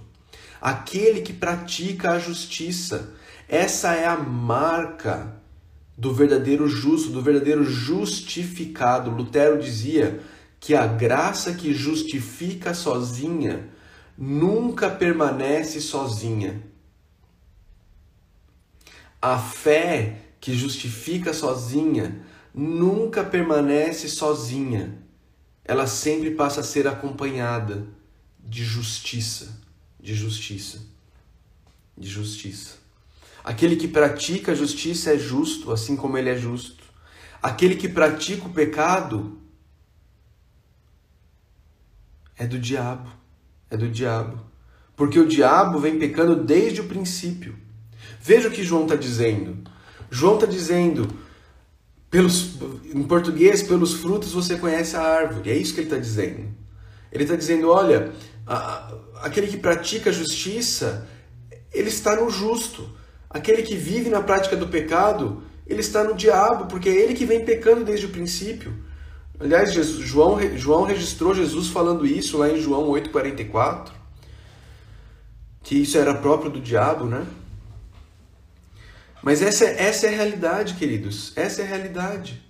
Aquele 0.59 1.21
que 1.21 1.31
pratica 1.31 2.11
a 2.11 2.19
justiça, 2.19 3.13
essa 3.47 3.93
é 3.93 4.07
a 4.07 4.17
marca 4.17 5.39
do 5.95 6.13
verdadeiro 6.13 6.67
justo, 6.67 7.11
do 7.11 7.21
verdadeiro 7.21 7.63
justificado. 7.63 9.11
Lutero 9.11 9.61
dizia 9.61 10.21
que 10.59 10.73
a 10.73 10.87
graça 10.87 11.53
que 11.53 11.73
justifica 11.73 12.73
sozinha 12.73 13.69
nunca 14.17 14.89
permanece 14.89 15.79
sozinha. 15.79 16.61
A 19.27 19.39
fé 19.39 20.19
que 20.39 20.53
justifica 20.53 21.33
sozinha 21.33 22.21
nunca 22.53 23.23
permanece 23.23 24.07
sozinha. 24.07 24.99
Ela 25.63 25.87
sempre 25.87 26.29
passa 26.29 26.61
a 26.61 26.63
ser 26.63 26.87
acompanhada 26.87 27.87
de 28.39 28.63
justiça, 28.63 29.59
de 29.99 30.13
justiça, 30.13 30.79
de 31.97 32.07
justiça. 32.07 32.75
Aquele 33.43 33.75
que 33.75 33.87
pratica 33.87 34.51
a 34.51 34.55
justiça 34.55 35.15
é 35.15 35.17
justo, 35.17 35.71
assim 35.71 35.95
como 35.95 36.19
ele 36.19 36.29
é 36.29 36.37
justo. 36.37 36.83
Aquele 37.41 37.75
que 37.75 37.89
pratica 37.89 38.45
o 38.45 38.53
pecado 38.53 39.39
é 42.37 42.45
do 42.45 42.59
diabo 42.59 43.09
é 43.71 43.75
do 43.75 43.89
diabo. 43.89 44.39
Porque 44.95 45.19
o 45.19 45.27
diabo 45.27 45.79
vem 45.79 45.97
pecando 45.97 46.35
desde 46.35 46.81
o 46.81 46.87
princípio. 46.87 47.64
Veja 48.25 48.47
o 48.47 48.51
que 48.51 48.63
João 48.63 48.85
está 48.85 48.95
dizendo. 48.95 49.55
João 50.09 50.33
está 50.33 50.47
dizendo, 50.47 51.07
pelos, 52.09 52.55
em 52.91 53.03
português, 53.03 53.61
pelos 53.61 53.93
frutos 53.93 54.31
você 54.31 54.57
conhece 54.57 54.95
a 54.95 55.01
árvore. 55.03 55.51
É 55.51 55.55
isso 55.55 55.75
que 55.75 55.81
ele 55.81 55.87
está 55.87 55.99
dizendo. 55.99 56.47
Ele 57.11 57.23
está 57.23 57.35
dizendo: 57.35 57.69
olha, 57.69 58.13
a, 58.47 58.95
aquele 59.21 59.45
que 59.45 59.57
pratica 59.57 60.09
a 60.09 60.13
justiça, 60.13 61.07
ele 61.71 61.89
está 61.89 62.15
no 62.15 62.27
justo. 62.31 62.89
Aquele 63.29 63.61
que 63.61 63.75
vive 63.75 64.09
na 64.09 64.23
prática 64.23 64.55
do 64.55 64.69
pecado, 64.69 65.43
ele 65.67 65.81
está 65.81 66.03
no 66.03 66.15
diabo, 66.15 66.65
porque 66.65 66.89
é 66.89 66.95
ele 66.95 67.13
que 67.13 67.25
vem 67.25 67.45
pecando 67.45 67.85
desde 67.85 68.07
o 68.07 68.09
princípio. 68.09 68.73
Aliás, 69.39 69.71
Jesus, 69.71 70.03
João, 70.03 70.39
João 70.57 70.83
registrou 70.83 71.35
Jesus 71.35 71.67
falando 71.67 72.07
isso 72.07 72.39
lá 72.39 72.49
em 72.49 72.59
João 72.59 72.87
8,44, 72.89 73.91
que 75.61 75.75
isso 75.75 75.95
era 75.95 76.15
próprio 76.15 76.49
do 76.49 76.59
diabo, 76.59 77.05
né? 77.05 77.23
Mas 79.25 79.41
essa, 79.41 79.65
essa 79.65 80.05
é 80.05 80.09
a 80.13 80.15
realidade, 80.15 80.75
queridos. 80.75 81.33
Essa 81.35 81.63
é 81.63 81.65
a 81.65 81.67
realidade. 81.67 82.45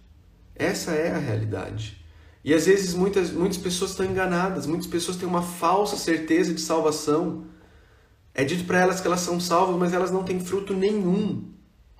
Essa 0.53 0.91
é 0.91 1.09
a 1.09 1.17
realidade. 1.17 2.03
E 2.43 2.53
às 2.53 2.65
vezes 2.65 2.93
muitas, 2.93 3.31
muitas 3.31 3.57
pessoas 3.57 3.91
estão 3.91 4.05
enganadas, 4.05 4.65
muitas 4.65 4.85
pessoas 4.85 5.15
têm 5.15 5.25
uma 5.25 5.41
falsa 5.41 5.95
certeza 5.95 6.53
de 6.53 6.59
salvação. 6.59 7.45
É 8.33 8.43
dito 8.43 8.65
para 8.65 8.81
elas 8.81 8.99
que 8.99 9.07
elas 9.07 9.21
são 9.21 9.39
salvas, 9.39 9.77
mas 9.77 9.93
elas 9.93 10.11
não 10.11 10.25
têm 10.25 10.37
fruto 10.41 10.73
nenhum 10.73 11.49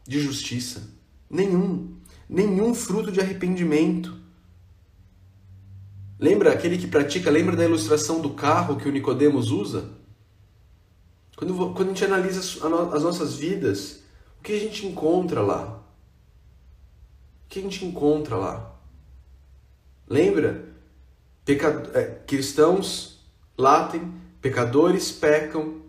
de 0.06 0.20
justiça. 0.20 0.90
Nenhum. 1.30 1.96
Nenhum 2.28 2.74
fruto 2.74 3.14
de 3.14 3.22
arrependimento. 3.22 4.14
Lembra 6.20 6.52
aquele 6.52 6.78
que 6.78 6.88
pratica, 6.88 7.32
lembra 7.32 7.56
da 7.56 7.64
ilustração 7.64 8.20
do 8.20 8.32
carro 8.32 8.76
que 8.76 8.90
o 8.90 8.92
Nicodemos 8.92 9.52
usa? 9.52 9.90
Quando, 11.38 11.56
quando 11.74 11.92
a 11.92 11.94
gente 11.94 12.04
analisa 12.04 12.42
as 12.94 13.04
nossas 13.04 13.36
vidas, 13.36 14.04
que 14.46 14.54
a 14.54 14.60
gente 14.60 14.86
encontra 14.86 15.42
lá? 15.42 15.84
O 17.46 17.50
que 17.50 17.60
a 17.60 17.62
gente 17.64 17.84
encontra 17.84 18.38
lá? 18.38 18.76
Lembra? 20.08 20.70
É, 21.94 22.04
cristãos 22.28 23.26
latem, 23.58 24.14
pecadores 24.40 25.12
pecam, 25.12 25.82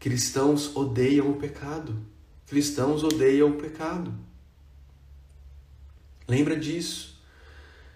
cristãos 0.00 0.74
odeiam 0.74 1.30
o 1.30 1.36
pecado. 1.36 1.94
Cristãos 2.46 3.04
odeiam 3.04 3.50
o 3.50 3.56
pecado. 3.56 4.12
Lembra 6.26 6.56
disso? 6.56 7.20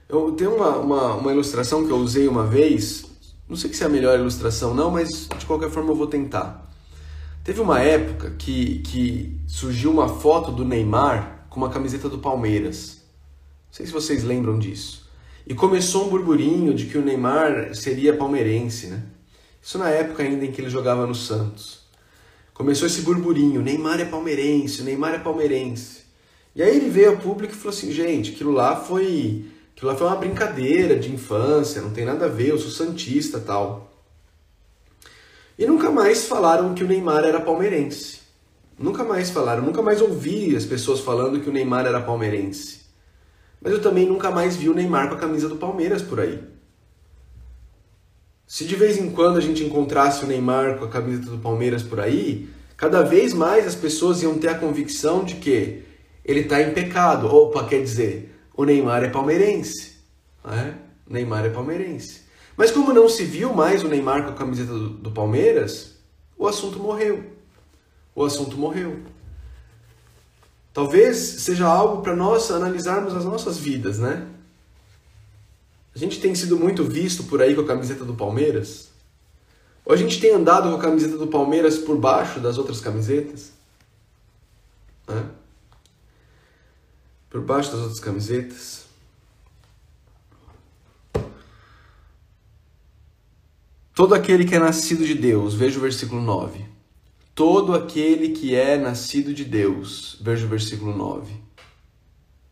Eu 0.09 0.33
tenho 0.33 0.57
uma, 0.57 0.77
uma, 0.77 1.15
uma, 1.15 1.33
ilustração 1.33 1.87
que 1.87 1.93
eu 1.93 1.99
usei 1.99 2.29
uma 2.29 2.47
vez, 2.47 3.07
não 3.49 3.57
sei 3.57 3.73
se 3.73 3.83
é 3.83 3.87
a 3.87 3.91
melhor 3.91 4.19
ilustração 4.19 4.75
não, 4.75 4.91
mas 4.91 5.29
de 5.39 5.47
qualquer 5.47 5.71
forma 5.71 5.91
eu 5.91 5.97
vou 5.97 6.07
tentar. 6.07 6.68
Teve 7.49 7.63
uma 7.63 7.81
época 7.81 8.35
que, 8.37 8.81
que 8.81 9.41
surgiu 9.47 9.91
uma 9.91 10.07
foto 10.07 10.53
do 10.53 10.67
Neymar 10.67 11.47
com 11.49 11.57
uma 11.57 11.71
camiseta 11.71 12.07
do 12.07 12.19
Palmeiras. 12.19 12.99
Não 13.69 13.73
sei 13.73 13.87
se 13.87 13.93
vocês 13.93 14.23
lembram 14.23 14.59
disso. 14.59 15.09
E 15.47 15.55
começou 15.55 16.05
um 16.05 16.11
burburinho 16.11 16.75
de 16.75 16.85
que 16.85 16.99
o 16.99 17.03
Neymar 17.03 17.75
seria 17.75 18.15
palmeirense, 18.15 18.89
né? 18.89 19.03
Isso 19.63 19.79
na 19.79 19.89
época 19.89 20.23
ainda 20.23 20.45
em 20.45 20.53
que 20.53 20.61
ele 20.61 20.69
jogava 20.69 21.07
no 21.07 21.15
Santos. 21.15 21.85
Começou 22.53 22.87
esse 22.87 23.01
burburinho, 23.01 23.63
Neymar 23.63 23.99
é 23.99 24.05
palmeirense, 24.05 24.83
Neymar 24.83 25.15
é 25.15 25.19
palmeirense. 25.19 26.03
E 26.55 26.63
aí 26.63 26.77
ele 26.77 26.91
veio 26.91 27.13
ao 27.13 27.17
público 27.17 27.55
e 27.55 27.57
falou 27.57 27.75
assim, 27.75 27.91
gente, 27.91 28.33
aquilo 28.33 28.53
lá 28.53 28.77
foi 28.77 29.47
Aquilo 29.75 29.91
lá 29.91 29.97
foi 29.97 30.07
uma 30.07 30.17
brincadeira 30.17 30.99
de 30.99 31.11
infância, 31.11 31.81
não 31.81 31.93
tem 31.93 32.05
nada 32.05 32.27
a 32.27 32.29
ver, 32.29 32.51
eu 32.51 32.59
sou 32.59 32.71
santista 32.71 33.41
tal. 33.41 33.88
E 35.59 35.67
nunca 35.67 35.91
mais 35.91 36.27
falaram 36.27 36.73
que 36.73 36.85
o 36.85 36.87
Neymar 36.87 37.25
era 37.25 37.41
palmeirense. 37.41 38.21
Nunca 38.79 39.03
mais 39.03 39.31
falaram, 39.31 39.65
nunca 39.65 39.83
mais 39.83 40.01
ouvi 40.01 40.55
as 40.55 40.65
pessoas 40.65 41.01
falando 41.01 41.41
que 41.41 41.51
o 41.51 41.53
Neymar 41.53 41.85
era 41.85 42.01
palmeirense. 42.01 42.83
Mas 43.61 43.73
eu 43.73 43.83
também 43.83 44.07
nunca 44.07 44.31
mais 44.31 44.55
vi 44.55 44.69
o 44.69 44.75
Neymar 44.75 45.09
com 45.09 45.17
a 45.17 45.19
camisa 45.19 45.49
do 45.49 45.57
Palmeiras 45.57 46.01
por 46.01 46.21
aí. 46.21 46.41
Se 48.47 48.65
de 48.65 48.77
vez 48.77 48.97
em 48.99 49.11
quando 49.11 49.37
a 49.37 49.41
gente 49.41 49.65
encontrasse 49.65 50.25
o 50.25 50.29
Neymar 50.29 50.79
com 50.79 50.85
a 50.85 50.89
camisa 50.89 51.29
do 51.29 51.39
Palmeiras 51.39 51.83
por 51.83 51.99
aí, 51.99 52.49
cada 52.77 53.03
vez 53.03 53.35
mais 53.35 53.67
as 53.67 53.75
pessoas 53.75 54.23
iam 54.23 54.39
ter 54.39 54.49
a 54.49 54.59
convicção 54.59 55.25
de 55.25 55.35
que 55.35 55.83
ele 56.25 56.41
está 56.41 56.63
em 56.63 56.73
pecado. 56.73 57.27
Opa, 57.27 57.65
quer 57.67 57.83
dizer, 57.83 58.33
o 58.57 58.65
Neymar 58.65 59.03
é 59.03 59.09
palmeirense. 59.09 59.97
Né? 60.45 60.79
O 61.05 61.13
Neymar 61.13 61.45
é 61.45 61.51
palmeirense. 61.51 62.28
Mas 62.59 62.73
como 62.73 62.93
não 62.93 63.09
se 63.09 63.25
viu 63.25 63.55
mais 63.55 63.83
o 63.85 63.89
Neymar 63.89 64.25
com 64.25 64.31
a 64.31 64.35
camiseta 64.35 64.73
do, 64.73 64.91
do 64.91 65.11
Palmeiras, 65.13 65.95
o 66.37 66.47
assunto 66.47 66.79
morreu. 66.79 67.25
O 68.15 68.25
assunto 68.25 68.59
morreu. 68.59 69.01
Talvez 70.75 71.17
seja 71.17 71.67
algo 71.67 72.03
para 72.03 72.15
nós 72.15 72.51
analisarmos 72.51 73.15
as 73.15 73.25
nossas 73.25 73.57
vidas, 73.57 73.99
né? 73.99 74.27
A 75.95 75.99
gente 75.99 76.21
tem 76.21 76.35
sido 76.35 76.59
muito 76.59 76.85
visto 76.85 77.25
por 77.25 77.41
aí 77.41 77.55
com 77.55 77.61
a 77.63 77.67
camiseta 77.67 78.05
do 78.05 78.15
Palmeiras? 78.15 78.91
Ou 79.85 79.95
a 79.95 79.97
gente 79.97 80.21
tem 80.21 80.33
andado 80.33 80.69
com 80.69 80.77
a 80.77 80.81
camiseta 80.81 81.17
do 81.17 81.29
Palmeiras 81.29 81.79
por 81.79 81.97
baixo 81.97 82.41
das 82.41 82.59
outras 82.59 82.81
camisetas? 82.81 83.53
Né? 85.07 85.25
por 87.31 87.43
baixo 87.43 87.71
das 87.71 87.81
outras 87.81 88.01
camisetas. 88.01 88.78
Todo 93.99 94.15
aquele 94.15 94.45
que 94.45 94.55
é 94.55 94.61
nascido 94.61 95.05
de 95.05 95.13
Deus, 95.13 95.55
veja 95.55 95.77
o 95.77 95.81
versículo 95.83 96.23
9. 96.23 96.65
Todo 97.35 97.75
aquele 97.75 98.29
que 98.29 98.55
é 98.55 98.79
nascido 98.79 99.35
de 99.35 99.45
Deus, 99.45 100.17
veja 100.21 100.47
o 100.47 100.49
versículo 100.49 100.97
9. 100.97 101.35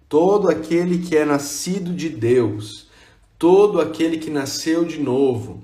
todo 0.08 0.48
aquele 0.48 0.98
que 0.98 1.16
é 1.16 1.24
nascido 1.24 1.94
de 1.94 2.08
Deus, 2.08 2.90
todo 3.38 3.80
aquele 3.80 4.18
que 4.18 4.28
nasceu 4.28 4.84
de 4.84 4.98
novo, 4.98 5.62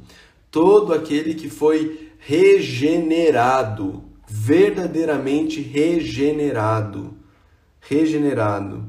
todo 0.52 0.92
aquele 0.92 1.34
que 1.34 1.50
foi 1.50 2.12
regenerado, 2.16 4.04
verdadeiramente 4.28 5.60
regenerado, 5.60 7.12
regenerado, 7.80 8.88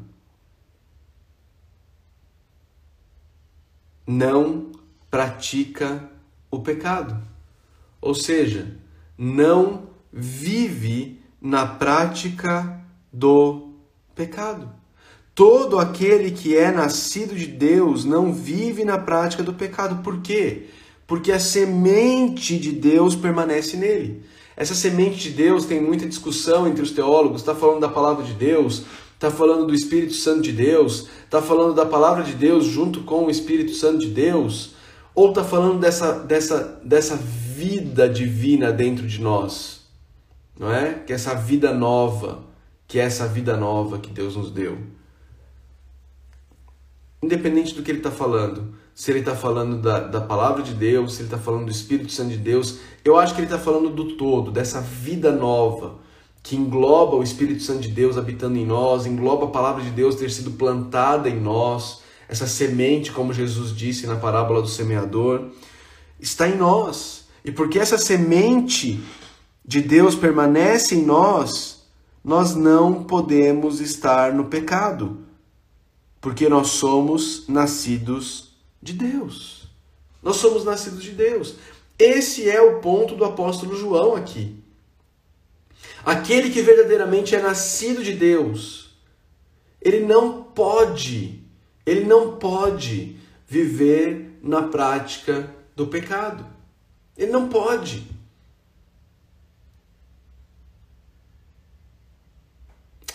não 4.05 4.71
pratica 5.09 6.12
o 6.55 6.62
pecado. 6.62 7.17
Ou 8.00 8.13
seja, 8.13 8.77
não 9.17 9.89
vive 10.12 11.19
na 11.41 11.65
prática 11.65 12.79
do 13.12 13.69
pecado. 14.13 14.69
Todo 15.33 15.79
aquele 15.79 16.29
que 16.29 16.55
é 16.55 16.72
nascido 16.72 17.36
de 17.36 17.48
Deus 17.48 18.05
não 18.05 18.31
vive 18.31 18.86
na 18.86 19.00
prática 19.00 19.41
do 19.41 19.53
pecado. 19.53 20.03
Por 20.03 20.22
quê? 20.22 20.67
Porque 21.07 21.31
a 21.31 21.39
semente 21.39 22.60
de 22.60 22.72
Deus 22.72 23.15
permanece 23.15 23.75
nele. 23.75 24.24
Essa 24.55 24.75
semente 24.75 25.17
de 25.17 25.29
Deus 25.31 25.65
tem 25.65 25.81
muita 25.81 26.07
discussão 26.07 26.67
entre 26.67 26.83
os 26.83 26.91
teólogos. 26.91 27.41
Está 27.41 27.55
falando 27.55 27.79
da 27.79 27.89
palavra 27.89 28.24
de 28.24 28.33
Deus, 28.33 28.83
está 29.15 29.31
falando 29.31 29.65
do 29.65 29.74
Espírito 29.74 30.13
Santo 30.13 30.43
de 30.43 30.51
Deus, 30.51 31.07
está 31.25 31.41
falando 31.41 31.74
da 31.74 31.86
palavra 31.86 32.24
de 32.24 32.33
Deus 32.33 32.65
junto 32.65 33.01
com 33.01 33.25
o 33.25 33.31
Espírito 33.31 33.74
Santo 33.74 33.98
de 34.00 34.07
Deus, 34.07 34.72
ou 35.15 35.29
está 35.29 35.43
falando 35.43 35.79
dessa, 35.79 36.20
dessa, 36.20 36.82
dessa 36.84 37.15
vida 37.15 38.10
divina 38.10 38.72
dentro 38.72 39.08
de 39.08 39.22
nós, 39.22 39.88
não 40.60 40.72
é? 40.72 40.93
Que 40.93 41.13
é 41.13 41.15
essa 41.15 41.36
vida 41.36 41.74
nova, 41.74 42.43
que 42.88 43.00
é 43.00 43.03
essa 43.03 43.27
vida 43.27 43.55
nova 43.55 44.00
que 44.00 44.10
Deus 44.10 44.36
nos 44.36 44.51
deu. 44.51 44.77
Independente 47.22 47.74
do 47.74 47.84
que 47.84 47.91
ele 47.91 48.00
está 48.00 48.12
falando, 48.12 48.74
se 48.93 49.12
ele 49.12 49.20
está 49.20 49.36
falando 49.36 49.82
da, 49.82 50.00
da 50.00 50.22
palavra 50.22 50.62
de 50.62 50.74
Deus, 50.74 51.13
se 51.13 51.22
ele 51.22 51.27
está 51.27 51.38
falando 51.38 51.65
do 51.65 51.72
Espírito 51.72 52.12
Santo 52.12 52.32
de 52.32 52.38
Deus, 52.38 52.79
eu 53.03 53.17
acho 53.17 53.34
que 53.34 53.39
ele 53.39 53.48
está 53.48 53.58
falando 53.58 53.89
do 53.89 54.15
todo, 54.17 54.51
dessa 54.51 54.82
vida 54.82 55.32
nova 55.32 56.03
que 56.43 56.58
engloba 56.58 57.15
o 57.15 57.24
Espírito 57.24 57.63
Santo 57.63 57.79
de 57.79 57.88
Deus 57.88 58.17
habitando 58.17 58.58
em 58.58 58.65
nós, 58.65 59.05
engloba 59.05 59.46
a 59.46 59.50
palavra 59.50 59.82
de 59.82 59.89
Deus 59.91 60.15
ter 60.15 60.29
sido 60.29 60.51
plantada 60.51 61.29
em 61.29 61.39
nós, 61.39 62.02
essa 62.27 62.47
semente, 62.47 63.11
como 63.11 63.33
Jesus 63.33 63.75
disse 63.75 64.07
na 64.07 64.15
parábola 64.15 64.61
do 64.61 64.67
semeador, 64.67 65.49
está 66.19 66.47
em 66.47 66.57
nós. 66.57 67.25
E 67.43 67.51
porque 67.51 67.77
essa 67.77 67.97
semente 67.97 69.03
de 69.65 69.81
Deus 69.81 70.15
permanece 70.15 70.95
em 70.95 71.05
nós, 71.05 71.83
nós 72.23 72.55
não 72.55 73.03
podemos 73.03 73.81
estar 73.81 74.33
no 74.33 74.45
pecado, 74.45 75.19
porque 76.21 76.47
nós 76.47 76.69
somos 76.69 77.47
nascidos 77.47 78.55
de 78.81 78.93
Deus. 78.93 79.67
Nós 80.21 80.37
somos 80.37 80.63
nascidos 80.63 81.03
de 81.03 81.11
Deus. 81.11 81.55
Esse 81.99 82.49
é 82.49 82.61
o 82.61 82.79
ponto 82.79 83.15
do 83.15 83.25
apóstolo 83.25 83.75
João 83.75 84.15
aqui. 84.15 84.63
Aquele 86.05 86.49
que 86.49 86.61
verdadeiramente 86.61 87.35
é 87.35 87.41
nascido 87.41 88.03
de 88.03 88.13
Deus, 88.13 88.97
ele 89.81 90.01
não 90.01 90.43
pode, 90.43 91.42
ele 91.85 92.05
não 92.05 92.37
pode 92.37 93.17
viver 93.47 94.39
na 94.41 94.63
prática 94.63 95.49
do 95.75 95.87
pecado. 95.87 96.45
Ele 97.17 97.31
não 97.31 97.49
pode. 97.49 98.07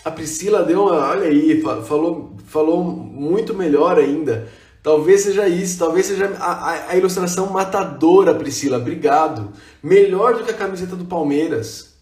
A 0.03 0.11
Priscila 0.11 0.63
deu 0.63 0.83
uma, 0.83 1.09
olha 1.09 1.27
aí, 1.27 1.61
falou, 1.61 2.37
falou 2.45 2.83
muito 2.83 3.53
melhor 3.53 3.97
ainda. 3.97 4.49
Talvez 4.81 5.21
seja 5.21 5.47
isso, 5.47 5.77
talvez 5.77 6.05
seja 6.05 6.33
a, 6.39 6.51
a, 6.51 6.89
a, 6.91 6.95
ilustração 6.95 7.47
matadora, 7.47 8.33
Priscila. 8.33 8.77
Obrigado. 8.77 9.51
Melhor 9.83 10.37
do 10.37 10.45
que 10.45 10.51
a 10.51 10.57
camiseta 10.57 10.95
do 10.95 11.03
Palmeiras. 11.03 11.95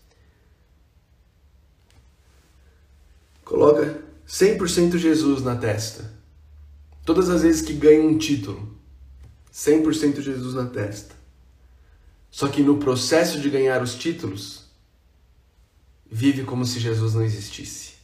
Coloca 3.43 3.99
100% 4.27 4.97
Jesus 4.97 5.41
na 5.41 5.55
testa. 5.55 6.16
Todas 7.07 7.29
as 7.29 7.41
vezes 7.41 7.61
que 7.61 7.71
ganha 7.71 8.01
um 8.01 8.17
título, 8.17 8.77
100% 9.49 10.19
Jesus 10.19 10.53
na 10.53 10.65
testa. 10.65 11.15
Só 12.29 12.49
que 12.49 12.61
no 12.61 12.79
processo 12.79 13.39
de 13.39 13.49
ganhar 13.49 13.81
os 13.81 13.95
títulos, 13.95 14.65
vive 16.05 16.43
como 16.43 16.65
se 16.65 16.81
Jesus 16.81 17.13
não 17.13 17.23
existisse. 17.23 17.95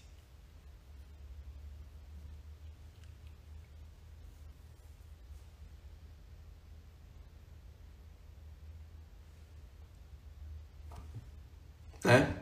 né? 12.05 12.37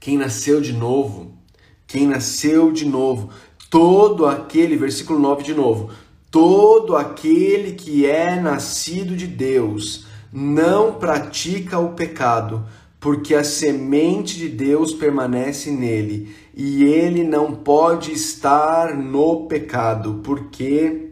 Quem 0.00 0.18
nasceu 0.18 0.60
de 0.60 0.72
novo, 0.72 1.38
quem 1.86 2.08
nasceu 2.08 2.72
de 2.72 2.84
novo, 2.84 3.32
todo 3.74 4.24
aquele, 4.26 4.76
versículo 4.76 5.18
9 5.18 5.42
de 5.42 5.52
novo, 5.52 5.90
todo 6.30 6.94
aquele 6.94 7.72
que 7.72 8.06
é 8.06 8.38
nascido 8.40 9.16
de 9.16 9.26
Deus 9.26 10.06
não 10.32 10.94
pratica 10.94 11.80
o 11.80 11.94
pecado, 11.94 12.64
porque 13.00 13.34
a 13.34 13.42
semente 13.42 14.38
de 14.38 14.48
Deus 14.48 14.92
permanece 14.92 15.72
nele 15.72 16.32
e 16.54 16.84
ele 16.84 17.24
não 17.24 17.52
pode 17.52 18.12
estar 18.12 18.96
no 18.96 19.48
pecado, 19.48 20.20
porque 20.22 21.10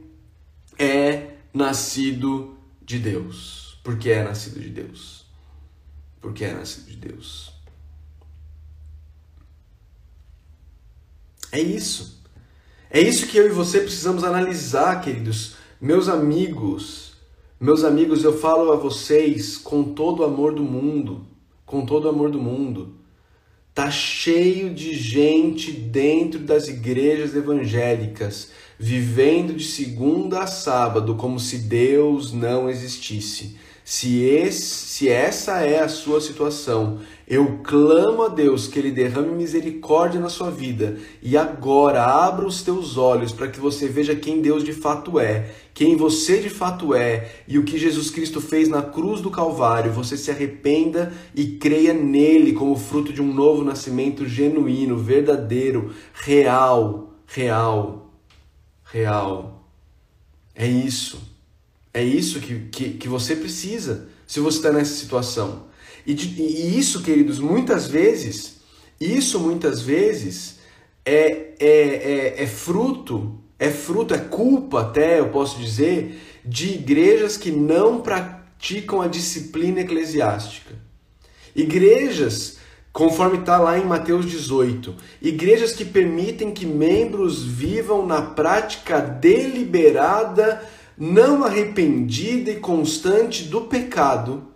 é 0.78 1.30
nascido 1.52 2.56
de 2.80 3.00
Deus. 3.00 3.80
Porque 3.82 4.10
é 4.10 4.22
nascido 4.22 4.60
de 4.60 4.68
Deus 4.68 5.22
porque 6.22 6.44
é 6.44 6.54
nascido 6.54 6.86
de 6.86 6.96
Deus. 6.96 7.52
É 11.50 11.60
isso. 11.60 12.21
É 12.94 13.00
isso 13.00 13.26
que 13.26 13.38
eu 13.38 13.46
e 13.46 13.48
você 13.48 13.80
precisamos 13.80 14.22
analisar, 14.22 15.00
queridos. 15.00 15.54
Meus 15.80 16.10
amigos, 16.10 17.14
meus 17.58 17.84
amigos, 17.84 18.22
eu 18.22 18.38
falo 18.38 18.70
a 18.70 18.76
vocês 18.76 19.56
com 19.56 19.82
todo 19.82 20.20
o 20.20 20.24
amor 20.24 20.54
do 20.54 20.62
mundo, 20.62 21.26
com 21.64 21.86
todo 21.86 22.04
o 22.04 22.10
amor 22.10 22.30
do 22.30 22.38
mundo. 22.38 22.96
Tá 23.72 23.90
cheio 23.90 24.74
de 24.74 24.92
gente 24.92 25.72
dentro 25.72 26.40
das 26.40 26.68
igrejas 26.68 27.34
evangélicas, 27.34 28.50
vivendo 28.78 29.54
de 29.54 29.64
segunda 29.64 30.42
a 30.42 30.46
sábado 30.46 31.14
como 31.14 31.40
se 31.40 31.60
Deus 31.60 32.30
não 32.30 32.68
existisse 32.68 33.56
se, 33.84 34.22
esse, 34.22 34.86
se 34.86 35.08
essa 35.08 35.60
é 35.60 35.80
a 35.80 35.88
sua 35.88 36.20
situação, 36.20 37.00
eu 37.32 37.60
clamo 37.64 38.24
a 38.24 38.28
Deus 38.28 38.66
que 38.66 38.78
Ele 38.78 38.90
derrame 38.90 39.34
misericórdia 39.34 40.20
na 40.20 40.28
sua 40.28 40.50
vida 40.50 40.98
e 41.22 41.34
agora 41.34 42.04
abra 42.04 42.46
os 42.46 42.60
teus 42.60 42.98
olhos 42.98 43.32
para 43.32 43.48
que 43.48 43.58
você 43.58 43.88
veja 43.88 44.14
quem 44.14 44.42
Deus 44.42 44.62
de 44.62 44.74
fato 44.74 45.18
é, 45.18 45.50
quem 45.72 45.96
você 45.96 46.42
de 46.42 46.50
fato 46.50 46.94
é 46.94 47.36
e 47.48 47.58
o 47.58 47.64
que 47.64 47.78
Jesus 47.78 48.10
Cristo 48.10 48.38
fez 48.38 48.68
na 48.68 48.82
cruz 48.82 49.22
do 49.22 49.30
Calvário. 49.30 49.90
Você 49.92 50.14
se 50.14 50.30
arrependa 50.30 51.10
e 51.34 51.56
creia 51.56 51.94
nele 51.94 52.52
como 52.52 52.76
fruto 52.76 53.14
de 53.14 53.22
um 53.22 53.32
novo 53.32 53.64
nascimento 53.64 54.28
genuíno, 54.28 54.98
verdadeiro, 54.98 55.90
real, 56.12 57.14
real, 57.26 58.12
real. 58.84 59.66
É 60.54 60.66
isso. 60.66 61.18
É 61.94 62.04
isso 62.04 62.40
que, 62.40 62.58
que, 62.70 62.90
que 62.90 63.08
você 63.08 63.34
precisa 63.34 64.06
se 64.26 64.38
você 64.38 64.58
está 64.58 64.70
nessa 64.70 64.94
situação. 64.94 65.71
E, 66.06 66.12
e, 66.12 66.78
isso, 66.78 67.02
queridos, 67.02 67.38
muitas 67.38 67.86
vezes, 67.86 68.60
isso 69.00 69.38
muitas 69.40 69.80
vezes 69.80 70.58
é, 71.04 71.54
é, 71.58 72.34
é, 72.38 72.42
é 72.42 72.46
fruto, 72.46 73.38
é 73.58 73.70
fruto, 73.70 74.14
é 74.14 74.18
culpa 74.18 74.82
até, 74.82 75.20
eu 75.20 75.28
posso 75.28 75.58
dizer, 75.58 76.20
de 76.44 76.74
igrejas 76.74 77.36
que 77.36 77.50
não 77.50 78.00
praticam 78.00 79.00
a 79.00 79.06
disciplina 79.06 79.80
eclesiástica. 79.80 80.74
Igrejas, 81.54 82.58
conforme 82.92 83.38
está 83.38 83.58
lá 83.58 83.78
em 83.78 83.84
Mateus 83.84 84.26
18, 84.26 84.94
igrejas 85.20 85.72
que 85.72 85.84
permitem 85.84 86.50
que 86.50 86.66
membros 86.66 87.44
vivam 87.44 88.06
na 88.06 88.22
prática 88.22 89.00
deliberada 89.00 90.62
não 90.96 91.44
arrependida 91.44 92.50
e 92.50 92.60
constante 92.60 93.44
do 93.44 93.62
pecado, 93.62 94.51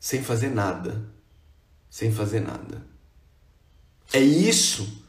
sem 0.00 0.22
fazer 0.22 0.48
nada. 0.48 1.04
Sem 1.90 2.10
fazer 2.10 2.40
nada. 2.40 2.82
É 4.12 4.18
isso. 4.18 5.04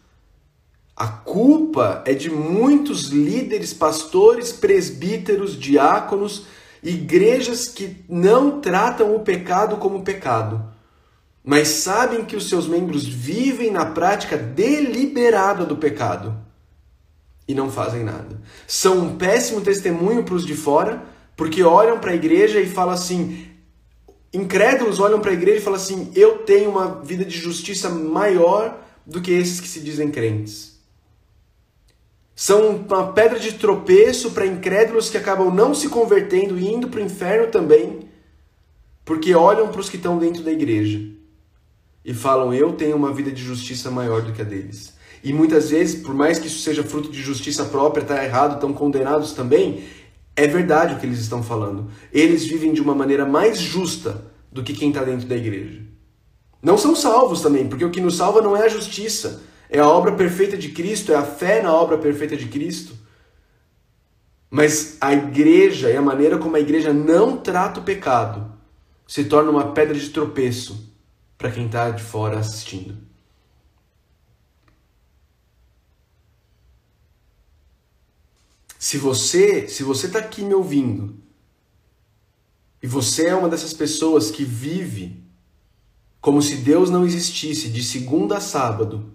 A 0.95 1.07
culpa 1.07 2.03
é 2.05 2.13
de 2.13 2.29
muitos 2.29 3.05
líderes, 3.07 3.73
pastores, 3.73 4.51
presbíteros, 4.51 5.57
diáconos, 5.57 6.45
igrejas 6.83 7.67
que 7.67 8.03
não 8.09 8.59
tratam 8.59 9.15
o 9.15 9.21
pecado 9.21 9.77
como 9.77 10.03
pecado. 10.03 10.69
mas 11.43 11.69
sabem 11.69 12.23
que 12.23 12.35
os 12.35 12.47
seus 12.47 12.67
membros 12.67 13.03
vivem 13.03 13.71
na 13.71 13.83
prática 13.83 14.37
deliberada 14.37 15.65
do 15.65 15.75
pecado 15.75 16.37
e 17.47 17.53
não 17.55 17.71
fazem 17.71 18.03
nada. 18.03 18.39
São 18.67 18.99
um 18.99 19.17
péssimo 19.17 19.59
testemunho 19.61 20.23
para 20.23 20.35
os 20.35 20.45
de 20.45 20.53
fora, 20.53 21.03
porque 21.35 21.63
olham 21.63 21.99
para 21.99 22.11
a 22.11 22.15
igreja 22.15 22.59
e 22.61 22.69
falam 22.69 22.93
assim: 22.93 23.50
incrédulos 24.33 24.99
olham 24.99 25.19
para 25.19 25.31
a 25.31 25.33
igreja 25.33 25.59
e 25.59 25.63
falam 25.63 25.79
assim: 25.79 26.11
eu 26.15 26.39
tenho 26.39 26.69
uma 26.69 27.01
vida 27.01 27.25
de 27.25 27.37
justiça 27.37 27.89
maior 27.89 28.77
do 29.05 29.21
que 29.21 29.31
esses 29.31 29.59
que 29.59 29.67
se 29.67 29.79
dizem 29.79 30.09
crentes. 30.09 30.79
São 32.35 32.69
uma 32.69 33.11
pedra 33.11 33.39
de 33.39 33.53
tropeço 33.53 34.31
para 34.31 34.45
incrédulos 34.45 35.09
que 35.09 35.17
acabam 35.17 35.53
não 35.53 35.75
se 35.75 35.89
convertendo 35.89 36.57
e 36.57 36.73
indo 36.73 36.87
para 36.87 36.99
o 36.99 37.03
inferno 37.03 37.51
também, 37.51 38.09
porque 39.05 39.35
olham 39.35 39.67
para 39.67 39.81
os 39.81 39.89
que 39.89 39.97
estão 39.97 40.17
dentro 40.17 40.41
da 40.41 40.51
igreja 40.51 40.99
e 42.03 42.13
falam: 42.13 42.53
Eu 42.53 42.73
tenho 42.73 42.95
uma 42.95 43.13
vida 43.13 43.31
de 43.31 43.43
justiça 43.43 43.91
maior 43.91 44.21
do 44.21 44.31
que 44.31 44.41
a 44.41 44.45
deles. 44.45 44.99
E 45.23 45.31
muitas 45.31 45.69
vezes, 45.69 46.01
por 46.01 46.15
mais 46.15 46.39
que 46.39 46.47
isso 46.47 46.59
seja 46.59 46.83
fruto 46.83 47.11
de 47.11 47.21
justiça 47.21 47.65
própria, 47.65 48.01
está 48.01 48.23
errado, 48.23 48.55
estão 48.55 48.73
condenados 48.73 49.33
também, 49.33 49.83
é 50.35 50.47
verdade 50.47 50.95
o 50.95 50.99
que 50.99 51.05
eles 51.05 51.19
estão 51.19 51.43
falando. 51.43 51.89
Eles 52.11 52.45
vivem 52.45 52.73
de 52.73 52.81
uma 52.81 52.95
maneira 52.95 53.25
mais 53.25 53.59
justa 53.59 54.25
do 54.51 54.63
que 54.63 54.73
quem 54.73 54.89
está 54.89 55.03
dentro 55.03 55.27
da 55.27 55.35
igreja. 55.35 55.81
Não 56.61 56.77
são 56.77 56.95
salvos 56.95 57.41
também, 57.41 57.67
porque 57.67 57.85
o 57.85 57.89
que 57.89 58.01
nos 58.01 58.17
salva 58.17 58.41
não 58.41 58.55
é 58.55 58.65
a 58.65 58.69
justiça, 58.69 59.41
é 59.69 59.79
a 59.79 59.87
obra 59.87 60.11
perfeita 60.11 60.57
de 60.57 60.69
Cristo, 60.69 61.11
é 61.11 61.15
a 61.15 61.23
fé 61.23 61.61
na 61.61 61.73
obra 61.73 61.97
perfeita 61.97 62.37
de 62.37 62.47
Cristo. 62.47 62.93
Mas 64.49 64.97
a 64.99 65.13
igreja 65.13 65.89
e 65.89 65.95
a 65.95 66.01
maneira 66.01 66.37
como 66.37 66.55
a 66.55 66.59
igreja 66.59 66.93
não 66.93 67.37
trata 67.37 67.79
o 67.79 67.83
pecado 67.83 68.51
se 69.07 69.25
torna 69.25 69.49
uma 69.49 69.71
pedra 69.71 69.97
de 69.97 70.09
tropeço 70.09 70.93
para 71.37 71.51
quem 71.51 71.65
está 71.65 71.89
de 71.89 72.03
fora 72.03 72.37
assistindo. 72.39 72.97
Se 78.81 78.97
você, 78.97 79.67
se 79.67 79.83
você 79.83 80.07
está 80.07 80.17
aqui 80.17 80.41
me 80.41 80.55
ouvindo 80.55 81.15
e 82.81 82.87
você 82.87 83.27
é 83.27 83.35
uma 83.35 83.47
dessas 83.47 83.75
pessoas 83.75 84.31
que 84.31 84.43
vive 84.43 85.23
como 86.19 86.41
se 86.41 86.55
Deus 86.55 86.89
não 86.89 87.05
existisse 87.05 87.69
de 87.69 87.83
segunda 87.83 88.37
a 88.37 88.41
sábado 88.41 89.13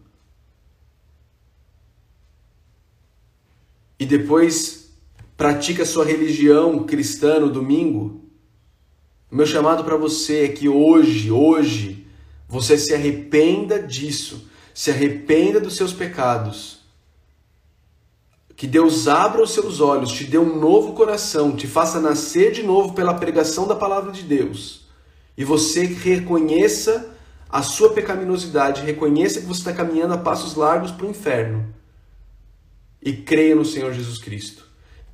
e 3.98 4.06
depois 4.06 4.92
pratica 5.36 5.84
sua 5.84 6.04
religião 6.04 6.86
cristã 6.86 7.40
no 7.40 7.50
domingo, 7.50 8.24
meu 9.28 9.46
chamado 9.46 9.82
para 9.82 9.96
você 9.96 10.44
é 10.44 10.48
que 10.48 10.68
hoje, 10.68 11.32
hoje, 11.32 12.06
você 12.46 12.78
se 12.78 12.94
arrependa 12.94 13.82
disso, 13.82 14.48
se 14.72 14.92
arrependa 14.92 15.58
dos 15.58 15.74
seus 15.74 15.92
pecados. 15.92 16.75
Que 18.56 18.66
Deus 18.66 19.06
abra 19.06 19.42
os 19.42 19.50
seus 19.50 19.80
olhos, 19.80 20.10
te 20.10 20.24
dê 20.24 20.38
um 20.38 20.58
novo 20.58 20.94
coração, 20.94 21.54
te 21.54 21.66
faça 21.66 22.00
nascer 22.00 22.52
de 22.52 22.62
novo 22.62 22.94
pela 22.94 23.12
pregação 23.12 23.68
da 23.68 23.76
palavra 23.76 24.10
de 24.10 24.22
Deus. 24.22 24.86
E 25.36 25.44
você 25.44 25.84
reconheça 25.84 27.14
a 27.50 27.62
sua 27.62 27.90
pecaminosidade, 27.90 28.80
reconheça 28.80 29.40
que 29.40 29.46
você 29.46 29.60
está 29.60 29.74
caminhando 29.74 30.14
a 30.14 30.18
passos 30.18 30.54
largos 30.54 30.90
para 30.90 31.06
o 31.06 31.10
inferno. 31.10 31.66
E 33.02 33.12
creia 33.12 33.54
no 33.54 33.64
Senhor 33.64 33.92
Jesus 33.92 34.16
Cristo. 34.16 34.64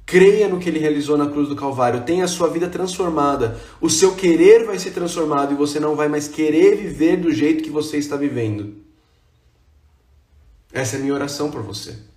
Creia 0.06 0.48
no 0.48 0.60
que 0.60 0.68
ele 0.68 0.78
realizou 0.78 1.16
na 1.16 1.28
cruz 1.28 1.48
do 1.48 1.56
Calvário, 1.56 2.04
tenha 2.04 2.24
a 2.24 2.28
sua 2.28 2.48
vida 2.48 2.68
transformada. 2.68 3.58
O 3.80 3.90
seu 3.90 4.14
querer 4.14 4.64
vai 4.64 4.78
ser 4.78 4.92
transformado 4.92 5.52
e 5.52 5.56
você 5.56 5.80
não 5.80 5.96
vai 5.96 6.08
mais 6.08 6.28
querer 6.28 6.76
viver 6.76 7.16
do 7.16 7.32
jeito 7.32 7.64
que 7.64 7.70
você 7.70 7.96
está 7.96 8.16
vivendo. 8.16 8.76
Essa 10.72 10.96
é 10.96 10.98
a 11.00 11.02
minha 11.02 11.14
oração 11.14 11.50
por 11.50 11.62
você. 11.62 12.11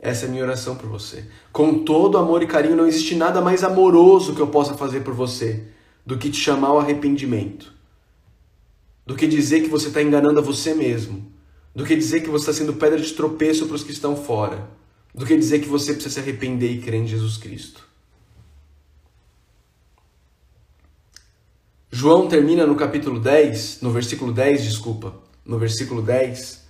Essa 0.00 0.24
é 0.24 0.28
a 0.28 0.30
minha 0.30 0.42
oração 0.42 0.76
por 0.76 0.88
você. 0.88 1.26
Com 1.52 1.84
todo 1.84 2.16
amor 2.16 2.42
e 2.42 2.46
carinho, 2.46 2.76
não 2.76 2.86
existe 2.86 3.14
nada 3.14 3.40
mais 3.40 3.62
amoroso 3.62 4.34
que 4.34 4.40
eu 4.40 4.48
possa 4.48 4.74
fazer 4.74 5.00
por 5.00 5.14
você 5.14 5.64
do 6.04 6.16
que 6.16 6.30
te 6.30 6.38
chamar 6.38 6.68
ao 6.68 6.80
arrependimento. 6.80 7.72
Do 9.06 9.14
que 9.14 9.26
dizer 9.26 9.60
que 9.60 9.68
você 9.68 9.88
está 9.88 10.02
enganando 10.02 10.38
a 10.38 10.42
você 10.42 10.74
mesmo. 10.74 11.30
Do 11.74 11.84
que 11.84 11.94
dizer 11.94 12.20
que 12.20 12.30
você 12.30 12.50
está 12.50 12.64
sendo 12.64 12.78
pedra 12.78 12.98
de 12.98 13.12
tropeço 13.12 13.66
para 13.66 13.76
os 13.76 13.84
que 13.84 13.92
estão 13.92 14.16
fora 14.16 14.80
do 15.14 15.26
que 15.26 15.36
dizer 15.36 15.60
que 15.60 15.68
você 15.68 15.92
precisa 15.92 16.14
se 16.14 16.20
arrepender 16.20 16.70
e 16.70 16.80
crer 16.80 17.02
em 17.02 17.06
Jesus 17.06 17.36
Cristo. 17.36 17.88
João 21.90 22.28
termina 22.28 22.64
no 22.64 22.76
capítulo 22.76 23.18
10, 23.18 23.80
no 23.82 23.90
versículo 23.90 24.32
10, 24.32 24.62
desculpa, 24.62 25.14
no 25.44 25.58
versículo 25.58 26.00
10, 26.00 26.64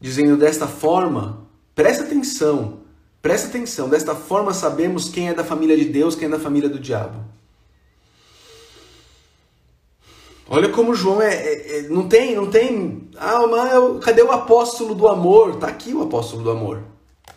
dizendo 0.00 0.36
desta 0.36 0.66
forma, 0.66 1.45
presta 1.76 2.04
atenção, 2.04 2.78
presta 3.20 3.48
atenção, 3.48 3.88
desta 3.88 4.14
forma 4.14 4.54
sabemos 4.54 5.10
quem 5.10 5.28
é 5.28 5.34
da 5.34 5.44
família 5.44 5.76
de 5.76 5.84
Deus, 5.84 6.14
quem 6.16 6.26
é 6.26 6.30
da 6.30 6.40
família 6.40 6.70
do 6.70 6.80
diabo. 6.80 7.20
Olha 10.48 10.70
como 10.70 10.94
João 10.94 11.20
é, 11.20 11.34
é, 11.34 11.78
é 11.78 11.82
não 11.82 12.08
tem, 12.08 12.34
não 12.34 12.48
tem, 12.48 13.10
ah, 13.18 13.46
mas 13.46 14.04
cadê 14.04 14.22
o 14.22 14.32
apóstolo 14.32 14.94
do 14.94 15.06
amor? 15.06 15.56
Tá 15.56 15.66
aqui 15.66 15.92
o 15.92 16.02
apóstolo 16.02 16.42
do 16.42 16.50
amor. 16.50 16.82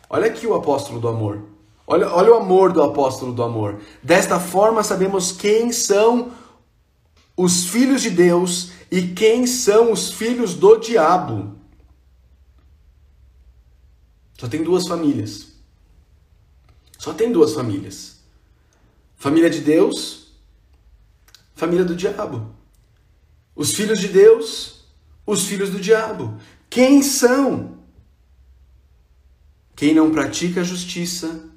Olha 0.10 0.28
aqui 0.28 0.47
o 0.47 0.54
apóstolo 0.56 0.99
do 0.99 1.08
amor. 1.08 1.41
Olha, 1.86 2.08
olha 2.08 2.32
o 2.32 2.36
amor 2.36 2.71
do 2.71 2.82
apóstolo 2.82 3.34
do 3.34 3.43
amor. 3.43 3.80
Desta 4.02 4.39
forma 4.39 4.84
sabemos 4.84 5.32
quem 5.32 5.71
são 5.71 6.32
os 7.36 7.65
filhos 7.65 8.04
de 8.04 8.12
Deus 8.12 8.71
e 8.91 9.02
quem 9.02 9.45
são 9.47 9.91
os 9.91 10.12
filhos 10.12 10.54
do 10.54 10.78
diabo. 10.78 11.59
Só 14.39 14.47
tem 14.47 14.63
duas 14.63 14.88
famílias. 14.88 15.49
Só 16.97 17.13
tem 17.13 17.30
duas 17.30 17.54
famílias. 17.54 18.21
Família 19.17 19.49
de 19.49 19.60
Deus, 19.60 20.32
família 21.54 21.84
do 21.84 21.93
diabo. 21.93 22.49
Os 23.54 23.73
filhos 23.73 23.99
de 23.99 24.08
Deus, 24.08 24.86
os 25.25 25.43
filhos 25.43 25.71
do 25.71 25.80
diabo. 25.80 26.39
Quem 26.69 27.04
são? 27.04 27.80
Quem 29.75 29.93
não 29.93 30.10
pratica 30.10 30.62
a 30.62 30.63
justiça 30.63 31.49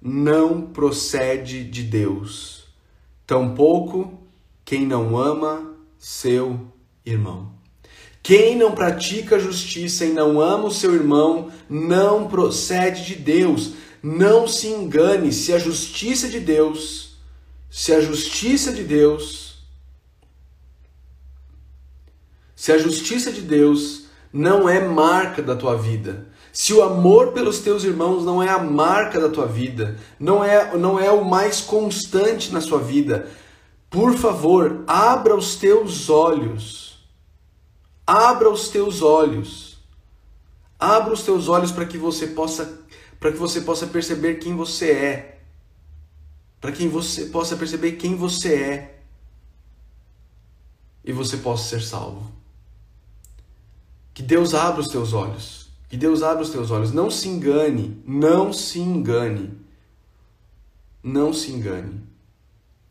não 0.00 0.62
procede 0.62 1.62
de 1.62 1.82
Deus, 1.82 2.68
tampouco 3.26 4.18
quem 4.64 4.86
não 4.86 5.18
ama 5.18 5.76
seu 5.98 6.72
irmão. 7.04 7.59
Quem 8.30 8.54
não 8.54 8.76
pratica 8.76 9.40
justiça 9.40 10.04
e 10.04 10.12
não 10.12 10.40
ama 10.40 10.66
o 10.66 10.70
seu 10.70 10.94
irmão 10.94 11.50
não 11.68 12.28
procede 12.28 13.04
de 13.04 13.16
Deus. 13.16 13.72
Não 14.00 14.46
se 14.46 14.68
engane, 14.68 15.32
se 15.32 15.52
a 15.52 15.58
justiça 15.58 16.28
de 16.28 16.38
Deus, 16.38 17.16
se 17.68 17.92
a 17.92 18.00
justiça 18.00 18.72
de 18.72 18.84
Deus, 18.84 19.64
se 22.54 22.70
a 22.70 22.78
justiça 22.78 23.32
de 23.32 23.40
Deus 23.40 24.04
não 24.32 24.68
é 24.68 24.78
marca 24.78 25.42
da 25.42 25.56
tua 25.56 25.76
vida, 25.76 26.28
se 26.52 26.72
o 26.72 26.84
amor 26.84 27.32
pelos 27.32 27.58
teus 27.58 27.82
irmãos 27.82 28.24
não 28.24 28.40
é 28.40 28.48
a 28.48 28.60
marca 28.60 29.18
da 29.18 29.28
tua 29.28 29.46
vida, 29.46 29.98
não 30.20 30.44
é, 30.44 30.78
não 30.78 31.00
é 31.00 31.10
o 31.10 31.24
mais 31.24 31.60
constante 31.60 32.52
na 32.52 32.60
sua 32.60 32.78
vida, 32.78 33.28
por 33.90 34.14
favor, 34.14 34.84
abra 34.86 35.34
os 35.34 35.56
teus 35.56 36.08
olhos. 36.08 36.89
Abra 38.10 38.50
os 38.50 38.70
teus 38.70 39.02
olhos. 39.02 39.78
Abra 40.76 41.12
os 41.12 41.22
teus 41.22 41.46
olhos 41.46 41.70
para 41.70 41.86
que 41.86 41.96
você 41.96 42.26
possa 42.26 42.80
para 43.20 43.30
que 43.30 43.38
você 43.38 43.60
possa 43.60 43.86
perceber 43.86 44.40
quem 44.40 44.56
você 44.56 44.90
é. 44.90 45.40
Para 46.60 46.72
que 46.72 46.88
você 46.88 47.26
possa 47.26 47.54
perceber 47.56 47.92
quem 47.92 48.16
você 48.16 48.54
é. 48.54 49.02
E 51.04 51.12
você 51.12 51.36
possa 51.36 51.68
ser 51.68 51.82
salvo. 51.82 52.32
Que 54.12 54.24
Deus 54.24 54.54
abra 54.54 54.80
os 54.80 54.88
teus 54.88 55.12
olhos. 55.12 55.70
Que 55.88 55.96
Deus 55.96 56.24
abra 56.24 56.42
os 56.42 56.50
teus 56.50 56.72
olhos. 56.72 56.90
Não 56.90 57.12
se 57.12 57.28
engane. 57.28 58.02
Não 58.04 58.52
se 58.52 58.80
engane. 58.80 59.56
Não 61.00 61.32
se 61.32 61.52
engane. 61.52 62.09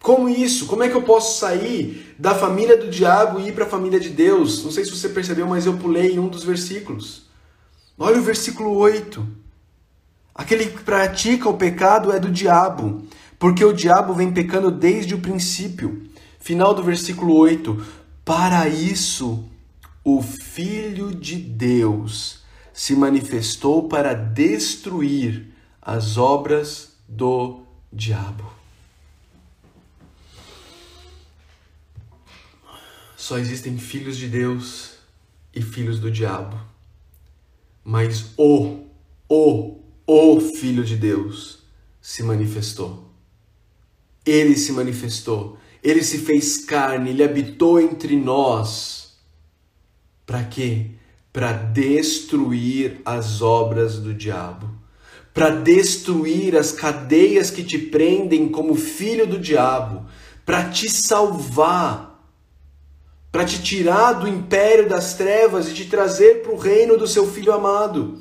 Como 0.02 0.30
isso? 0.30 0.66
Como 0.66 0.84
é 0.84 0.90
que 0.90 0.96
eu 0.96 1.02
posso 1.02 1.40
sair 1.40 2.16
da 2.18 2.34
família 2.34 2.78
do 2.78 2.90
diabo 2.90 3.40
e 3.40 3.50
ir 3.50 3.54
para 3.54 3.66
a 3.66 3.70
família 3.70 4.00
de 4.00 4.10
Deus? 4.10 4.64
Não 4.64 4.72
sei 4.72 4.86
se 4.86 4.92
você 4.92 5.10
percebeu, 5.10 5.46
mas 5.46 5.66
eu 5.66 5.78
pulei 5.78 6.18
um 6.18 6.28
dos 6.28 6.44
versículos. 6.44 7.24
Olha 7.98 8.18
o 8.18 8.24
versículo 8.24 8.76
8. 8.76 9.28
Aquele 10.34 10.68
que 10.68 10.84
pratica 10.84 11.50
o 11.50 11.58
pecado 11.58 12.14
é 12.14 12.20
do 12.20 12.32
diabo, 12.32 13.04
porque 13.38 13.64
o 13.64 13.74
diabo 13.74 14.14
vem 14.14 14.32
pecando 14.32 14.72
desde 14.72 15.14
o 15.14 15.20
princípio. 15.20 16.10
Final 16.40 16.74
do 16.74 16.82
versículo 16.82 17.36
8. 17.36 17.86
Para 18.24 18.70
isso, 18.70 19.44
o 20.02 20.22
Filho 20.22 21.14
de 21.14 21.36
Deus 21.36 22.40
se 22.72 22.96
manifestou 22.96 23.90
para 23.90 24.14
destruir 24.14 25.48
as 25.82 26.16
obras 26.16 26.94
do 27.06 27.64
diabo. 27.92 28.59
Só 33.30 33.38
existem 33.38 33.78
filhos 33.78 34.18
de 34.18 34.28
Deus 34.28 34.94
e 35.54 35.62
filhos 35.62 36.00
do 36.00 36.10
diabo. 36.10 36.60
Mas 37.84 38.32
o, 38.36 38.86
o, 39.30 39.78
o 40.08 40.42
Filho 40.42 40.84
de 40.84 40.96
Deus 40.96 41.60
se 42.02 42.24
manifestou. 42.24 43.14
Ele 44.26 44.56
se 44.56 44.72
manifestou. 44.72 45.60
Ele 45.84 46.04
se 46.04 46.18
fez 46.18 46.66
carne, 46.66 47.12
ele 47.12 47.24
habitou 47.24 47.80
entre 47.80 48.16
nós. 48.16 49.20
Para 50.26 50.44
quê? 50.46 50.88
Para 51.32 51.54
destruir 51.54 53.00
as 53.06 53.44
obras 53.44 54.00
do 54.00 54.12
diabo. 54.12 54.68
Para 55.36 55.52
destruir 55.52 56.58
as 56.58 56.72
cadeias 56.72 57.52
que 57.52 57.64
te 57.64 57.78
prendem 57.78 58.50
como 58.50 58.74
filho 58.74 59.28
do 59.28 59.38
diabo. 59.38 60.10
Para 60.44 60.68
te 60.72 60.90
salvar 60.90 62.09
para 63.32 63.46
te 63.46 63.62
tirar 63.62 64.14
do 64.14 64.28
império 64.28 64.90
das 64.90 65.14
trevas 65.14 65.70
e 65.70 65.74
te 65.74 65.86
trazer 65.86 66.42
para 66.42 66.52
o 66.52 66.58
reino 66.58 66.98
do 66.98 67.08
seu 67.08 67.28
filho 67.28 67.54
amado. 67.54 68.20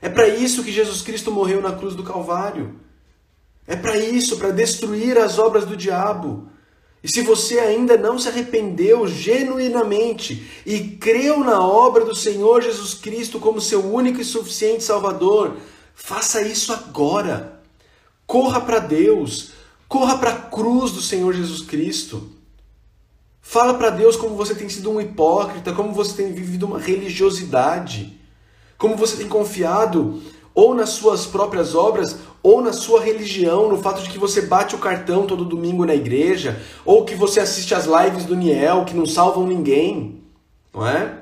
É 0.00 0.08
para 0.08 0.28
isso 0.28 0.62
que 0.62 0.70
Jesus 0.70 1.02
Cristo 1.02 1.30
morreu 1.32 1.60
na 1.60 1.72
cruz 1.72 1.94
do 1.94 2.04
Calvário. 2.04 2.78
É 3.66 3.74
para 3.74 3.96
isso, 3.96 4.36
para 4.36 4.50
destruir 4.50 5.18
as 5.18 5.38
obras 5.38 5.64
do 5.64 5.76
diabo. 5.76 6.48
E 7.02 7.08
se 7.10 7.22
você 7.22 7.58
ainda 7.58 7.96
não 7.96 8.18
se 8.18 8.28
arrependeu 8.28 9.06
genuinamente 9.06 10.50
e 10.64 10.80
creu 10.80 11.40
na 11.40 11.60
obra 11.60 12.04
do 12.04 12.14
Senhor 12.14 12.62
Jesus 12.62 12.94
Cristo 12.94 13.38
como 13.38 13.60
seu 13.60 13.84
único 13.84 14.20
e 14.20 14.24
suficiente 14.24 14.84
Salvador, 14.84 15.56
faça 15.94 16.40
isso 16.42 16.72
agora. 16.72 17.60
Corra 18.26 18.60
para 18.60 18.78
Deus, 18.78 19.50
corra 19.86 20.16
para 20.16 20.30
a 20.30 20.40
cruz 20.42 20.92
do 20.92 21.02
Senhor 21.02 21.34
Jesus 21.34 21.60
Cristo. 21.60 22.33
Fala 23.46 23.74
para 23.74 23.90
Deus 23.90 24.16
como 24.16 24.34
você 24.36 24.54
tem 24.54 24.70
sido 24.70 24.90
um 24.90 24.98
hipócrita, 24.98 25.74
como 25.74 25.92
você 25.92 26.22
tem 26.22 26.32
vivido 26.32 26.64
uma 26.64 26.78
religiosidade, 26.78 28.18
como 28.78 28.96
você 28.96 29.18
tem 29.18 29.28
confiado 29.28 30.22
ou 30.54 30.74
nas 30.74 30.88
suas 30.90 31.26
próprias 31.26 31.74
obras 31.74 32.16
ou 32.42 32.62
na 32.62 32.72
sua 32.72 33.02
religião, 33.02 33.68
no 33.68 33.82
fato 33.82 34.02
de 34.02 34.08
que 34.08 34.18
você 34.18 34.40
bate 34.40 34.74
o 34.74 34.78
cartão 34.78 35.26
todo 35.26 35.44
domingo 35.44 35.84
na 35.84 35.94
igreja, 35.94 36.58
ou 36.86 37.04
que 37.04 37.14
você 37.14 37.38
assiste 37.38 37.74
às 37.74 37.84
lives 37.84 38.24
do 38.24 38.34
Niel 38.34 38.86
que 38.86 38.96
não 38.96 39.04
salvam 39.04 39.46
ninguém, 39.46 40.24
não 40.72 40.88
é? 40.88 41.20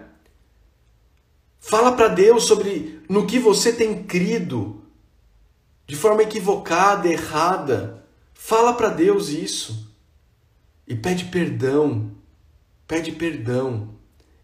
Fala 1.58 1.90
para 1.90 2.06
Deus 2.06 2.44
sobre 2.44 3.02
no 3.08 3.26
que 3.26 3.40
você 3.40 3.72
tem 3.72 4.04
crido 4.04 4.80
de 5.88 5.96
forma 5.96 6.22
equivocada, 6.22 7.08
errada. 7.08 8.04
Fala 8.32 8.72
para 8.74 8.90
Deus 8.90 9.28
isso 9.28 9.81
e 10.86 10.94
pede 10.94 11.26
perdão, 11.26 12.12
pede 12.86 13.12
perdão 13.12 13.94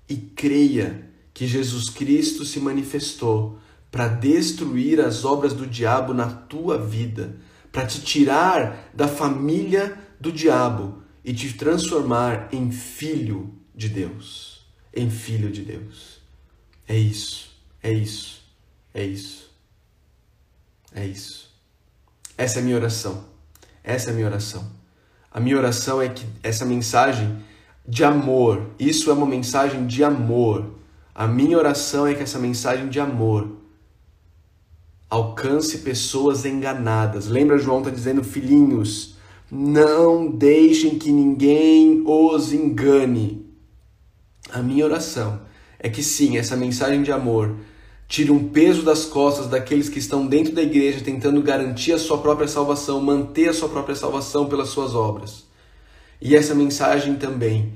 e 0.09 0.17
creia 0.17 1.11
que 1.35 1.47
Jesus 1.47 1.89
Cristo 1.89 2.45
se 2.45 2.61
manifestou 2.61 3.59
para 3.91 4.09
destruir 4.09 5.01
as 5.01 5.25
obras 5.25 5.53
do 5.53 5.67
diabo 5.67 6.13
na 6.13 6.31
tua 6.31 6.79
vida, 6.79 7.37
para 7.71 7.87
te 7.87 8.01
tirar 8.01 8.91
da 8.95 9.09
família 9.09 9.99
do 10.21 10.33
diabo 10.33 11.03
e 11.25 11.33
te 11.33 11.53
transformar 11.55 12.49
em 12.53 12.71
filho 12.71 13.55
de 13.75 13.89
Deus, 13.89 14.67
em 14.95 15.11
filho 15.11 15.51
de 15.51 15.63
Deus. 15.63 16.21
É 16.87 16.97
isso, 16.97 17.51
é 17.83 17.93
isso, 17.93 18.43
é 18.95 19.05
isso. 19.05 19.49
É 20.95 21.07
isso. 21.07 21.55
Essa 22.37 22.59
é 22.59 22.63
a 22.63 22.65
minha 22.65 22.77
oração. 22.77 23.25
Essa 23.83 24.11
é 24.11 24.13
a 24.13 24.15
minha 24.15 24.27
oração. 24.27 24.78
A 25.33 25.41
minha 25.41 25.57
oração 25.57 26.01
é 26.01 26.09
que 26.09 26.25
essa 26.43 26.65
mensagem 26.65 27.37
de 27.87 28.05
amor, 28.05 28.71
isso 28.79 29.11
é 29.11 29.15
uma 29.15 29.27
mensagem 29.27 29.87
de 29.87 30.03
amor. 30.03 30.71
A 31.15 31.27
minha 31.27 31.57
oração 31.57 32.07
é 32.07 32.15
que 32.15 32.23
essa 32.23 32.39
mensagem 32.39 32.89
de 32.89 33.01
amor 33.01 33.57
alcance 35.09 35.79
pessoas 35.79 36.45
enganadas. 36.45 37.27
Lembra, 37.29 37.59
João 37.59 37.79
está 37.79 37.91
dizendo, 37.91 38.23
filhinhos, 38.23 39.17
não 39.51 40.31
deixem 40.31 40.99
que 40.99 41.11
ninguém 41.11 42.03
os 42.07 42.53
engane. 42.53 43.47
A 44.53 44.61
minha 44.63 44.85
oração 44.85 45.41
é 45.79 45.89
que 45.89 46.03
sim, 46.03 46.37
essa 46.37 46.57
mensagem 46.57 47.03
de 47.03 47.13
amor 47.13 47.55
tire 48.09 48.31
um 48.31 48.49
peso 48.49 48.83
das 48.83 49.05
costas 49.05 49.47
daqueles 49.47 49.89
que 49.89 49.99
estão 49.99 50.27
dentro 50.27 50.55
da 50.55 50.63
igreja 50.63 51.05
tentando 51.05 51.43
garantir 51.43 51.93
a 51.93 51.99
sua 51.99 52.19
própria 52.19 52.49
salvação, 52.49 53.01
manter 53.03 53.51
a 53.51 53.53
sua 53.53 53.69
própria 53.69 53.95
salvação 53.95 54.47
pelas 54.47 54.71
suas 54.71 54.95
obras. 54.95 55.45
E 56.21 56.35
essa 56.35 56.55
mensagem 56.55 57.17
também 57.17 57.75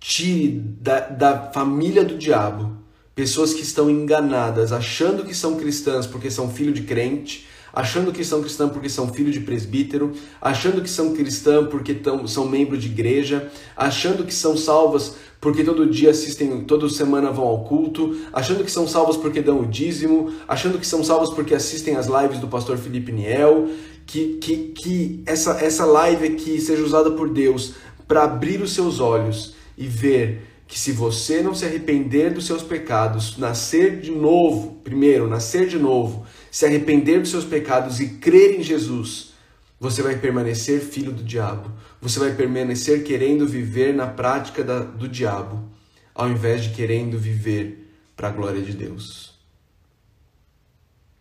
tire 0.00 0.48
da, 0.80 1.00
da 1.00 1.52
família 1.52 2.02
do 2.02 2.16
diabo 2.16 2.82
pessoas 3.14 3.54
que 3.54 3.62
estão 3.62 3.88
enganadas, 3.88 4.72
achando 4.72 5.24
que 5.24 5.34
são 5.34 5.56
cristãs 5.56 6.06
porque 6.06 6.30
são 6.30 6.50
filho 6.50 6.72
de 6.72 6.82
crente, 6.82 7.46
achando 7.72 8.12
que 8.12 8.24
são 8.24 8.40
cristãs 8.40 8.72
porque 8.72 8.88
são 8.88 9.12
filho 9.12 9.30
de 9.30 9.40
presbítero, 9.40 10.12
achando 10.40 10.80
que 10.82 10.90
são 10.90 11.14
cristãs 11.14 11.68
porque 11.68 11.94
tão, 11.94 12.26
são 12.26 12.48
membro 12.48 12.76
de 12.76 12.88
igreja, 12.88 13.50
achando 13.76 14.24
que 14.24 14.34
são 14.34 14.56
salvas 14.56 15.14
porque 15.44 15.62
todo 15.62 15.84
dia 15.84 16.08
assistem, 16.08 16.62
toda 16.62 16.88
semana 16.88 17.30
vão 17.30 17.44
ao 17.44 17.64
culto, 17.64 18.16
achando 18.32 18.64
que 18.64 18.70
são 18.70 18.88
salvas 18.88 19.14
porque 19.14 19.42
dão 19.42 19.60
o 19.60 19.66
dízimo, 19.66 20.32
achando 20.48 20.78
que 20.78 20.86
são 20.86 21.04
salvas 21.04 21.28
porque 21.28 21.54
assistem 21.54 21.96
as 21.96 22.06
lives 22.06 22.38
do 22.38 22.48
pastor 22.48 22.78
Felipe 22.78 23.12
Niel, 23.12 23.68
que, 24.06 24.38
que, 24.40 24.56
que 24.68 25.22
essa, 25.26 25.62
essa 25.62 25.84
live 25.84 26.28
aqui 26.28 26.58
seja 26.58 26.82
usada 26.82 27.10
por 27.10 27.28
Deus 27.28 27.74
para 28.08 28.24
abrir 28.24 28.62
os 28.62 28.72
seus 28.72 29.00
olhos 29.00 29.54
e 29.76 29.86
ver 29.86 30.40
que 30.66 30.78
se 30.78 30.92
você 30.92 31.42
não 31.42 31.54
se 31.54 31.66
arrepender 31.66 32.32
dos 32.32 32.46
seus 32.46 32.62
pecados, 32.62 33.36
nascer 33.36 34.00
de 34.00 34.10
novo, 34.10 34.80
primeiro, 34.82 35.28
nascer 35.28 35.68
de 35.68 35.78
novo, 35.78 36.24
se 36.50 36.64
arrepender 36.64 37.20
dos 37.20 37.28
seus 37.28 37.44
pecados 37.44 38.00
e 38.00 38.14
crer 38.14 38.58
em 38.58 38.62
Jesus, 38.62 39.33
você 39.78 40.02
vai 40.02 40.18
permanecer 40.18 40.80
filho 40.80 41.12
do 41.12 41.22
diabo. 41.22 41.70
Você 42.00 42.18
vai 42.18 42.34
permanecer 42.34 43.04
querendo 43.04 43.46
viver 43.46 43.94
na 43.94 44.06
prática 44.06 44.62
da, 44.62 44.80
do 44.80 45.08
diabo, 45.08 45.68
ao 46.14 46.28
invés 46.28 46.64
de 46.64 46.70
querendo 46.70 47.18
viver 47.18 47.92
para 48.16 48.28
a 48.28 48.30
glória 48.30 48.62
de 48.62 48.72
Deus. 48.72 49.34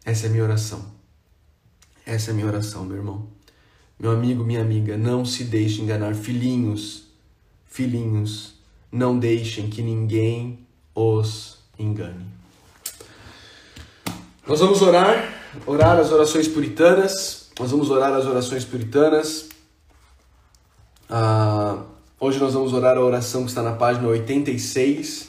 Essa 0.05 0.27
é 0.27 0.29
a 0.29 0.31
minha 0.31 0.43
oração. 0.43 0.93
Essa 2.05 2.29
é 2.29 2.31
a 2.31 2.35
minha 2.35 2.47
oração, 2.47 2.83
meu 2.83 2.97
irmão. 2.97 3.27
Meu 3.97 4.11
amigo, 4.11 4.43
minha 4.43 4.61
amiga, 4.61 4.97
não 4.97 5.25
se 5.25 5.45
deixe 5.45 5.81
enganar. 5.81 6.13
Filhinhos, 6.13 7.05
filhinhos, 7.65 8.55
não 8.91 9.17
deixem 9.17 9.69
que 9.69 9.81
ninguém 9.81 10.59
os 10.93 11.59
engane. 11.79 12.25
Nós 14.45 14.59
vamos 14.59 14.81
orar, 14.81 15.33
orar 15.65 15.97
as 15.97 16.11
orações 16.11 16.47
puritanas. 16.47 17.42
Nós 17.59 17.69
vamos 17.69 17.91
orar 17.91 18.11
as 18.13 18.25
orações 18.25 18.65
puritanas. 18.65 19.49
Ah, 21.07 21.83
hoje 22.19 22.39
nós 22.39 22.55
vamos 22.55 22.73
orar 22.73 22.97
a 22.97 23.01
oração 23.01 23.43
que 23.43 23.49
está 23.49 23.61
na 23.61 23.73
página 23.73 24.07
86 24.07 25.27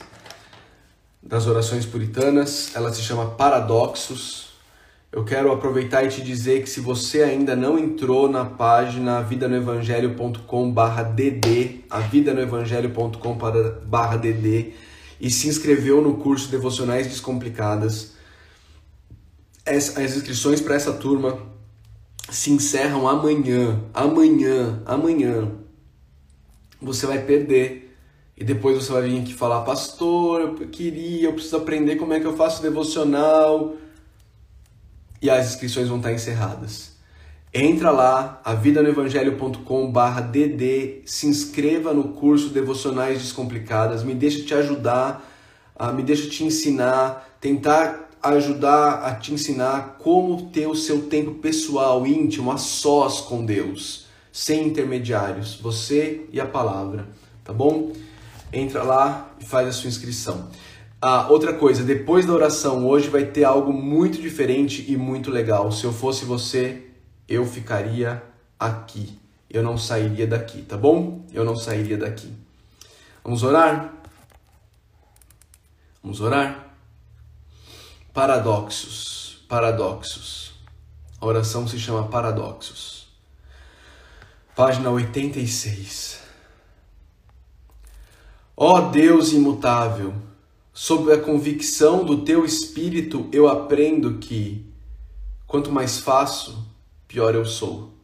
das 1.22 1.46
orações 1.46 1.84
puritanas. 1.84 2.74
Ela 2.74 2.90
se 2.94 3.02
chama 3.02 3.32
Paradoxos. 3.32 4.54
Eu 5.12 5.22
quero 5.22 5.52
aproveitar 5.52 6.02
e 6.02 6.08
te 6.08 6.22
dizer 6.22 6.62
que 6.62 6.70
se 6.70 6.80
você 6.80 7.22
ainda 7.22 7.54
não 7.54 7.78
entrou 7.78 8.26
na 8.26 8.46
página 8.46 9.20
vidanoevangelho.com/dd, 9.20 11.84
a 11.90 12.00
vidanoevangelho.com/dd 12.00 14.74
e 15.20 15.30
se 15.30 15.46
inscreveu 15.46 16.00
no 16.00 16.16
curso 16.16 16.50
Devocionais 16.50 17.06
Descomplicadas, 17.06 18.14
as 19.66 20.16
inscrições 20.16 20.62
para 20.62 20.74
essa 20.74 20.94
turma 20.94 21.52
se 22.30 22.50
encerram 22.50 23.08
amanhã, 23.08 23.80
amanhã, 23.92 24.82
amanhã. 24.86 25.50
Você 26.80 27.06
vai 27.06 27.22
perder. 27.22 27.96
E 28.36 28.42
depois 28.42 28.76
você 28.76 28.92
vai 28.92 29.02
vir 29.02 29.20
aqui 29.20 29.32
falar, 29.32 29.60
pastor, 29.60 30.40
eu 30.40 30.54
queria, 30.68 31.28
eu 31.28 31.32
preciso 31.34 31.56
aprender 31.56 31.96
como 31.96 32.12
é 32.12 32.20
que 32.20 32.26
eu 32.26 32.36
faço 32.36 32.62
devocional. 32.62 33.74
E 35.22 35.30
as 35.30 35.50
inscrições 35.50 35.88
vão 35.88 35.98
estar 35.98 36.12
encerradas. 36.12 36.94
Entra 37.56 37.92
lá, 37.92 38.40
avidanoevangelho.com 38.44 39.92
barra 39.92 40.20
dd, 40.20 41.02
se 41.06 41.28
inscreva 41.28 41.94
no 41.94 42.08
curso 42.08 42.48
Devocionais 42.48 43.22
Descomplicadas, 43.22 44.02
me 44.02 44.12
deixa 44.12 44.42
te 44.42 44.52
ajudar, 44.52 45.24
ah, 45.76 45.92
me 45.92 46.02
deixa 46.02 46.28
te 46.28 46.42
ensinar, 46.42 47.28
tentar 47.40 48.10
ajudar 48.24 49.04
a 49.04 49.14
te 49.14 49.32
ensinar 49.34 49.96
como 49.98 50.50
ter 50.50 50.66
o 50.66 50.74
seu 50.74 51.02
tempo 51.08 51.32
pessoal, 51.34 52.06
íntimo, 52.06 52.50
a 52.50 52.56
sós 52.56 53.20
com 53.20 53.44
Deus, 53.44 54.06
sem 54.32 54.66
intermediários, 54.66 55.56
você 55.56 56.26
e 56.32 56.40
a 56.40 56.46
palavra, 56.46 57.08
tá 57.44 57.52
bom? 57.52 57.92
Entra 58.52 58.82
lá 58.82 59.34
e 59.40 59.44
faz 59.44 59.68
a 59.68 59.72
sua 59.72 59.88
inscrição. 59.88 60.48
Ah, 61.00 61.28
outra 61.28 61.52
coisa, 61.52 61.82
depois 61.82 62.24
da 62.24 62.32
oração 62.32 62.86
hoje 62.86 63.08
vai 63.08 63.26
ter 63.26 63.44
algo 63.44 63.72
muito 63.72 64.22
diferente 64.22 64.90
e 64.90 64.96
muito 64.96 65.30
legal. 65.30 65.70
Se 65.70 65.84
eu 65.84 65.92
fosse 65.92 66.24
você, 66.24 66.82
eu 67.28 67.44
ficaria 67.44 68.22
aqui. 68.58 69.18
Eu 69.50 69.62
não 69.62 69.76
sairia 69.76 70.26
daqui, 70.26 70.62
tá 70.62 70.76
bom? 70.78 71.24
Eu 71.32 71.44
não 71.44 71.56
sairia 71.56 71.98
daqui. 71.98 72.32
Vamos 73.22 73.42
orar? 73.42 73.92
Vamos 76.02 76.20
orar? 76.20 76.63
Paradoxos, 78.14 79.44
paradoxos. 79.48 80.52
A 81.20 81.26
oração 81.26 81.66
se 81.66 81.80
chama 81.80 82.06
Paradoxos. 82.06 83.08
Página 84.54 84.88
86. 84.88 86.20
Ó 88.56 88.82
Deus 88.82 89.32
imutável, 89.32 90.14
sob 90.72 91.12
a 91.12 91.18
convicção 91.18 92.04
do 92.04 92.18
teu 92.24 92.44
espírito 92.44 93.28
eu 93.32 93.48
aprendo 93.48 94.18
que 94.18 94.64
quanto 95.44 95.72
mais 95.72 95.98
faço, 95.98 96.64
pior 97.08 97.34
eu 97.34 97.44
sou. 97.44 97.94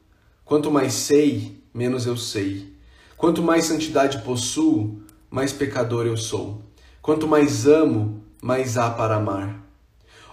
Quanto 0.44 0.72
mais 0.72 0.92
sei, 0.92 1.62
menos 1.72 2.04
eu 2.04 2.16
sei. 2.16 2.76
Quanto 3.16 3.44
mais 3.44 3.66
santidade 3.66 4.22
possuo, 4.22 5.04
mais 5.30 5.52
pecador 5.52 6.04
eu 6.04 6.16
sou. 6.16 6.64
Quanto 7.00 7.28
mais 7.28 7.64
amo, 7.64 8.24
mais 8.42 8.76
há 8.76 8.90
para 8.90 9.14
amar. 9.14 9.69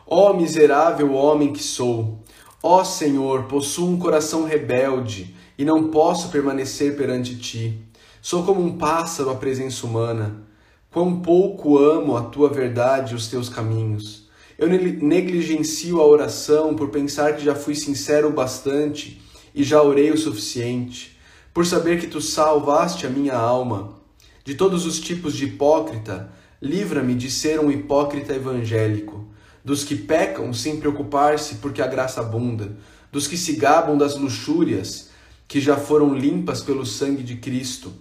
Ó 0.10 0.32
miserável 0.32 1.14
homem 1.14 1.52
que 1.52 1.62
sou, 1.62 2.24
ó 2.64 2.82
Senhor, 2.82 3.44
possuo 3.44 3.90
um 3.90 4.00
coração 4.00 4.46
rebelde 4.46 5.36
e 5.58 5.66
não 5.66 5.90
posso 5.90 6.30
permanecer 6.30 6.96
perante 6.96 7.36
ti. 7.38 7.78
Sou 8.22 8.44
como 8.44 8.64
um 8.64 8.78
pássaro 8.78 9.30
à 9.30 9.36
presença 9.36 9.86
humana. 9.86 10.48
Quão 10.90 11.20
pouco 11.20 11.78
amo 11.78 12.16
a 12.16 12.22
tua 12.22 12.48
verdade 12.48 13.12
e 13.12 13.16
os 13.18 13.28
teus 13.28 13.50
caminhos. 13.50 14.30
Eu 14.58 14.70
negligencio 14.70 16.00
a 16.00 16.06
oração 16.06 16.74
por 16.74 16.88
pensar 16.88 17.36
que 17.36 17.44
já 17.44 17.54
fui 17.54 17.76
sincero 17.76 18.30
o 18.30 18.34
bastante 18.34 19.22
e 19.54 19.62
já 19.62 19.84
orei 19.84 20.10
o 20.10 20.18
suficiente, 20.18 21.20
por 21.54 21.66
saber 21.66 22.00
que 22.00 22.08
tu 22.08 22.22
salvaste 22.22 23.06
a 23.06 23.10
minha 23.10 23.36
alma. 23.36 24.00
De 24.46 24.56
todos 24.56 24.86
os 24.86 25.02
tipos 25.02 25.36
de 25.36 25.46
hipócrita, 25.46 26.32
livra-me 26.62 27.14
de 27.14 27.30
ser 27.30 27.60
um 27.60 27.70
hipócrita 27.70 28.34
evangélico, 28.34 29.28
dos 29.68 29.84
que 29.84 29.98
pecam 29.98 30.54
sem 30.54 30.80
preocupar-se 30.80 31.56
porque 31.56 31.82
a 31.82 31.88
graça 31.88 32.22
abunda, 32.22 32.78
dos 33.12 33.28
que 33.28 33.36
se 33.36 33.52
gabam 33.58 33.98
das 33.98 34.16
luxúrias 34.16 35.10
que 35.46 35.60
já 35.60 35.76
foram 35.76 36.16
limpas 36.16 36.62
pelo 36.62 36.86
sangue 36.86 37.22
de 37.22 37.36
Cristo, 37.36 37.92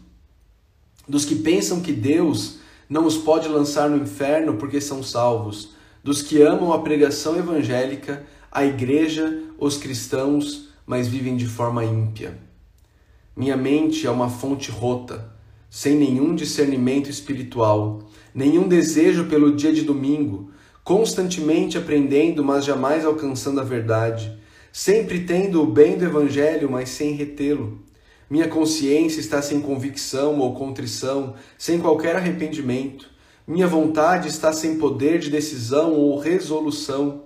dos 1.09 1.25
que 1.25 1.35
pensam 1.35 1.81
que 1.81 1.93
Deus 1.93 2.59
não 2.89 3.05
os 3.05 3.17
pode 3.17 3.49
lançar 3.49 3.91
no 3.91 3.97
inferno 3.97 4.55
porque 4.55 4.81
são 4.81 5.03
salvos, 5.03 5.71
dos 6.05 6.23
que 6.23 6.41
amam 6.41 6.73
a 6.73 6.83
pregação 6.83 7.37
evangélica, 7.37 8.25
a 8.53 8.65
igreja, 8.65 9.37
os 9.59 9.77
cristãos, 9.77 10.69
mas 10.87 11.09
vivem 11.09 11.37
de 11.37 11.47
forma 11.47 11.85
ímpia. 11.85 12.39
Minha 13.35 13.57
mente 13.57 14.07
é 14.07 14.11
uma 14.11 14.31
fonte 14.31 14.71
rota, 14.71 15.33
sem 15.69 15.97
nenhum 15.97 16.33
discernimento 16.33 17.11
espiritual, 17.11 18.09
nenhum 18.33 18.69
desejo 18.69 19.25
pelo 19.25 19.57
dia 19.57 19.73
de 19.73 19.83
domingo, 19.83 20.55
constantemente 20.87 21.77
aprendendo, 21.77 22.45
mas 22.45 22.65
jamais 22.65 23.05
alcançando 23.05 23.61
a 23.61 23.65
verdade, 23.65 24.39
sempre 24.73 25.25
tendo 25.25 25.61
o 25.61 25.67
bem 25.67 25.99
do 25.99 26.05
evangelho, 26.05 26.71
mas 26.71 26.91
sem 26.91 27.15
retê-lo. 27.15 27.81
Minha 28.31 28.47
consciência 28.47 29.19
está 29.19 29.43
sem 29.43 29.61
convicção 29.61 30.39
ou 30.39 30.55
contrição, 30.55 31.35
sem 31.59 31.81
qualquer 31.81 32.15
arrependimento. 32.15 33.11
Minha 33.49 33.67
vontade 33.67 34.29
está 34.29 34.53
sem 34.53 34.79
poder 34.79 35.19
de 35.19 35.29
decisão 35.29 35.93
ou 35.93 36.21
resolução. 36.21 37.25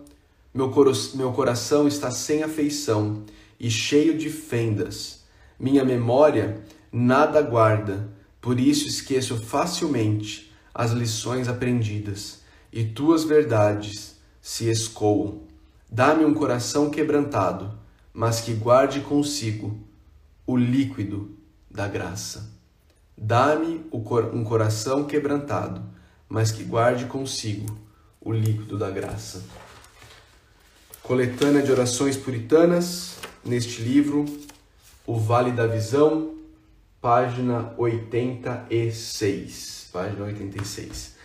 Meu, 0.55 0.73
meu 1.15 1.33
coração 1.33 1.87
está 1.87 2.11
sem 2.11 2.43
afeição 2.43 3.25
e 3.61 3.71
cheio 3.71 4.17
de 4.17 4.31
fendas. 4.31 5.21
Minha 5.59 5.85
memória 5.85 6.63
nada 6.91 7.43
guarda, 7.43 8.09
por 8.41 8.59
isso 8.59 8.89
esqueço 8.89 9.37
facilmente 9.37 10.51
as 10.75 10.93
lições 10.93 11.47
aprendidas, 11.47 12.40
e 12.73 12.85
tuas 12.85 13.25
verdades 13.25 14.17
se 14.41 14.71
escoam. 14.71 15.41
Dá-me 15.91 16.25
um 16.25 16.33
coração 16.33 16.89
quebrantado, 16.91 17.77
mas 18.13 18.41
que 18.41 18.55
guarde 18.55 19.01
consigo 19.01 19.77
o 20.47 20.57
líquido 20.57 21.37
da 21.71 21.89
graça. 21.89 22.49
Dá-me 23.17 23.85
um 23.93 24.45
coração 24.45 25.05
quebrantado, 25.05 25.83
mas 26.29 26.51
que 26.51 26.65
guarde 26.65 27.07
consigo 27.07 27.79
o 28.21 28.33
líquido 28.33 28.77
da 28.79 28.91
graça. 28.91 29.43
Coletânea 31.03 31.63
de 31.63 31.73
orações 31.73 32.17
puritanas, 32.17 33.17
neste 33.45 33.83
livro, 33.83 34.25
O 35.07 35.19
Vale 35.19 35.51
da 35.51 35.67
Visão, 35.67 36.35
página 37.01 37.75
86. 37.77 39.89
Página 39.93 40.25
86. 40.25 41.20